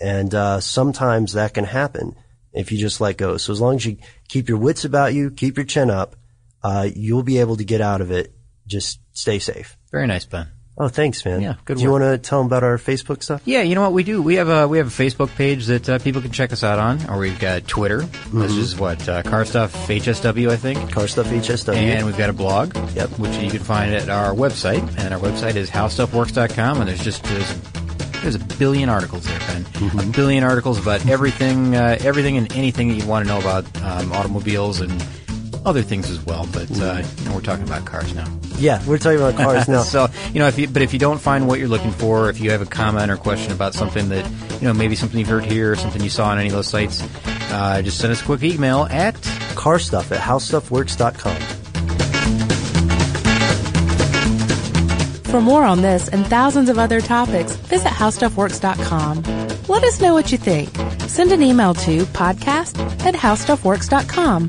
And 0.00 0.34
uh, 0.34 0.60
sometimes 0.60 1.34
that 1.34 1.54
can 1.54 1.64
happen 1.64 2.16
if 2.52 2.72
you 2.72 2.78
just 2.78 3.00
let 3.00 3.16
go. 3.16 3.36
So 3.36 3.52
as 3.52 3.60
long 3.60 3.76
as 3.76 3.86
you 3.86 3.98
keep 4.28 4.48
your 4.48 4.58
wits 4.58 4.84
about 4.84 5.14
you, 5.14 5.30
keep 5.30 5.56
your 5.56 5.66
chin 5.66 5.90
up, 5.90 6.16
uh, 6.62 6.88
you'll 6.94 7.22
be 7.22 7.38
able 7.38 7.56
to 7.56 7.64
get 7.64 7.80
out 7.80 8.00
of 8.00 8.10
it. 8.10 8.34
Just 8.66 9.00
stay 9.12 9.38
safe. 9.38 9.76
Very 9.92 10.06
nice, 10.06 10.24
Ben. 10.24 10.48
Oh, 10.76 10.88
thanks, 10.88 11.24
man. 11.24 11.40
Yeah, 11.40 11.54
good 11.64 11.76
Do 11.76 11.84
you 11.84 11.90
want 11.92 12.02
to 12.02 12.18
tell 12.18 12.38
them 12.40 12.46
about 12.48 12.64
our 12.64 12.78
Facebook 12.78 13.22
stuff? 13.22 13.42
Yeah, 13.44 13.62
you 13.62 13.76
know 13.76 13.82
what 13.82 13.92
we 13.92 14.02
do? 14.02 14.20
We 14.20 14.34
have 14.36 14.48
a 14.48 14.66
we 14.66 14.78
have 14.78 14.88
a 14.88 14.90
Facebook 14.90 15.32
page 15.36 15.66
that 15.66 15.88
uh, 15.88 15.98
people 16.00 16.20
can 16.20 16.32
check 16.32 16.52
us 16.52 16.64
out 16.64 16.80
on, 16.80 17.08
or 17.08 17.18
we've 17.18 17.38
got 17.38 17.68
Twitter. 17.68 18.00
This 18.32 18.50
is 18.52 18.76
what 18.76 19.08
uh, 19.08 19.22
Car 19.22 19.44
Stuff 19.44 19.72
HSW, 19.86 20.50
I 20.50 20.56
think. 20.56 20.90
Car 20.90 21.06
Stuff 21.06 21.26
HSW. 21.28 21.74
And 21.76 22.04
we've 22.04 22.18
got 22.18 22.28
a 22.28 22.32
blog, 22.32 22.74
Yep. 22.96 23.10
which 23.20 23.36
you 23.36 23.50
can 23.50 23.60
find 23.60 23.94
at 23.94 24.08
our 24.08 24.34
website, 24.34 24.82
and 24.98 25.14
our 25.14 25.20
website 25.20 25.54
is 25.54 25.70
howstuffworks.com. 25.70 26.80
And 26.80 26.88
there's 26.88 27.04
just 27.04 27.22
there's, 27.22 27.60
there's 28.22 28.34
a 28.34 28.40
billion 28.58 28.88
articles 28.88 29.24
there, 29.26 29.38
Ben. 29.40 29.62
Mm-hmm. 29.64 29.98
A 30.00 30.06
billion 30.06 30.42
articles 30.42 30.80
about 30.80 31.06
everything, 31.06 31.76
uh, 31.76 31.98
everything 32.00 32.36
and 32.36 32.52
anything 32.52 32.88
that 32.88 32.94
you 32.94 33.06
want 33.06 33.24
to 33.24 33.32
know 33.32 33.38
about 33.38 33.64
um, 33.82 34.12
automobiles 34.12 34.80
and 34.80 34.90
other 35.64 35.82
things 35.82 36.10
as 36.10 36.24
well. 36.24 36.46
But 36.52 36.70
uh, 36.80 37.02
you 37.18 37.24
know, 37.24 37.34
we're 37.34 37.40
talking 37.40 37.64
about 37.64 37.84
cars 37.84 38.14
now. 38.14 38.26
yeah, 38.56 38.84
we're 38.86 38.98
talking 38.98 39.18
about 39.18 39.36
cars 39.36 39.68
now. 39.68 39.82
so 39.94 40.08
you 40.32 40.38
know, 40.40 40.46
if 40.46 40.58
you 40.58 40.68
but 40.68 40.82
if 40.82 40.92
you 40.92 40.98
don't 40.98 41.20
find 41.20 41.46
what 41.48 41.58
you're 41.58 41.68
looking 41.68 41.92
for, 41.92 42.30
if 42.30 42.40
you 42.40 42.50
have 42.50 42.62
a 42.62 42.66
comment 42.66 43.10
or 43.10 43.16
question 43.16 43.52
about 43.52 43.74
something 43.74 44.08
that 44.10 44.28
you 44.60 44.68
know 44.68 44.74
maybe 44.74 44.94
something 44.96 45.18
you've 45.18 45.28
heard 45.28 45.44
here, 45.44 45.72
or 45.72 45.76
something 45.76 46.02
you 46.02 46.10
saw 46.10 46.28
on 46.28 46.38
any 46.38 46.48
of 46.48 46.54
those 46.54 46.68
sites, 46.68 47.02
uh, 47.50 47.82
just 47.82 47.98
send 47.98 48.12
us 48.12 48.22
a 48.22 48.24
quick 48.24 48.42
email 48.42 48.84
at 48.90 49.20
car 49.54 49.78
stuff 49.78 50.12
at 50.12 50.20
howstuffworks.com. 50.20 51.36
For 55.24 55.40
more 55.40 55.64
on 55.64 55.82
this 55.82 56.08
and 56.08 56.24
thousands 56.26 56.68
of 56.68 56.78
other 56.78 57.00
topics, 57.00 57.56
visit 57.56 57.88
howstuffworks.com. 57.88 59.22
Let 59.66 59.82
us 59.82 60.00
know 60.00 60.14
what 60.14 60.30
you 60.30 60.38
think. 60.38 60.70
Send 61.08 61.32
an 61.32 61.42
email 61.42 61.74
to 61.74 62.04
podcast 62.06 62.78
at 63.04 63.14
howstuffworks.com. 63.14 64.48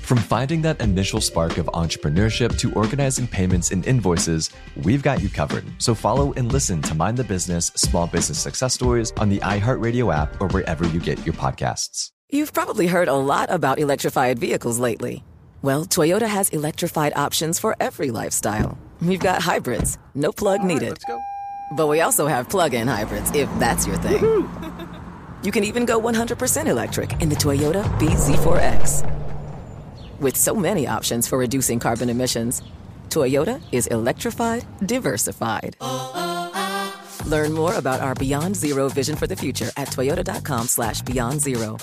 From 0.01 0.17
finding 0.17 0.61
that 0.63 0.81
initial 0.81 1.21
spark 1.21 1.57
of 1.57 1.67
entrepreneurship 1.67 2.57
to 2.59 2.73
organizing 2.73 3.27
payments 3.27 3.71
and 3.71 3.85
invoices, 3.85 4.49
we've 4.83 5.01
got 5.01 5.21
you 5.21 5.29
covered. 5.29 5.63
So 5.77 5.95
follow 5.95 6.33
and 6.33 6.51
listen 6.51 6.81
to 6.81 6.95
Mind 6.95 7.17
the 7.17 7.23
Business 7.23 7.67
Small 7.75 8.07
Business 8.07 8.39
Success 8.39 8.73
Stories 8.73 9.13
on 9.17 9.29
the 9.29 9.37
iHeartRadio 9.39 10.13
app 10.13 10.41
or 10.41 10.47
wherever 10.49 10.85
you 10.87 10.99
get 10.99 11.23
your 11.25 11.33
podcasts. 11.35 12.11
You've 12.29 12.51
probably 12.51 12.87
heard 12.87 13.07
a 13.07 13.13
lot 13.13 13.49
about 13.51 13.79
electrified 13.79 14.37
vehicles 14.39 14.79
lately. 14.79 15.23
Well, 15.61 15.85
Toyota 15.85 16.27
has 16.27 16.49
electrified 16.49 17.13
options 17.15 17.59
for 17.59 17.75
every 17.79 18.09
lifestyle. 18.11 18.77
We've 19.01 19.19
got 19.19 19.41
hybrids, 19.41 19.97
no 20.13 20.31
plug 20.31 20.61
needed. 20.61 20.89
let's 20.89 21.05
go. 21.05 21.21
But 21.73 21.87
we 21.87 22.01
also 22.01 22.27
have 22.27 22.49
plug 22.49 22.73
in 22.73 22.87
hybrids, 22.87 23.31
if 23.33 23.49
that's 23.59 23.87
your 23.87 23.97
thing. 23.97 24.49
you 25.43 25.51
can 25.51 25.63
even 25.63 25.85
go 25.85 26.01
100% 26.01 26.65
electric 26.67 27.21
in 27.21 27.29
the 27.29 27.35
Toyota 27.35 27.83
BZ4X. 27.99 29.30
With 30.21 30.35
so 30.35 30.53
many 30.53 30.85
options 30.85 31.27
for 31.27 31.39
reducing 31.39 31.79
carbon 31.79 32.07
emissions, 32.07 32.61
Toyota 33.09 33.59
is 33.71 33.87
electrified, 33.87 34.67
diversified. 34.85 35.75
Learn 37.25 37.53
more 37.53 37.73
about 37.73 38.01
our 38.01 38.13
Beyond 38.13 38.55
Zero 38.55 38.87
vision 38.87 39.15
for 39.15 39.25
the 39.25 39.35
future 39.35 39.71
at 39.77 39.87
toyota.com 39.87 40.67
slash 40.67 41.01
beyond 41.01 41.41
zero. 41.41 41.77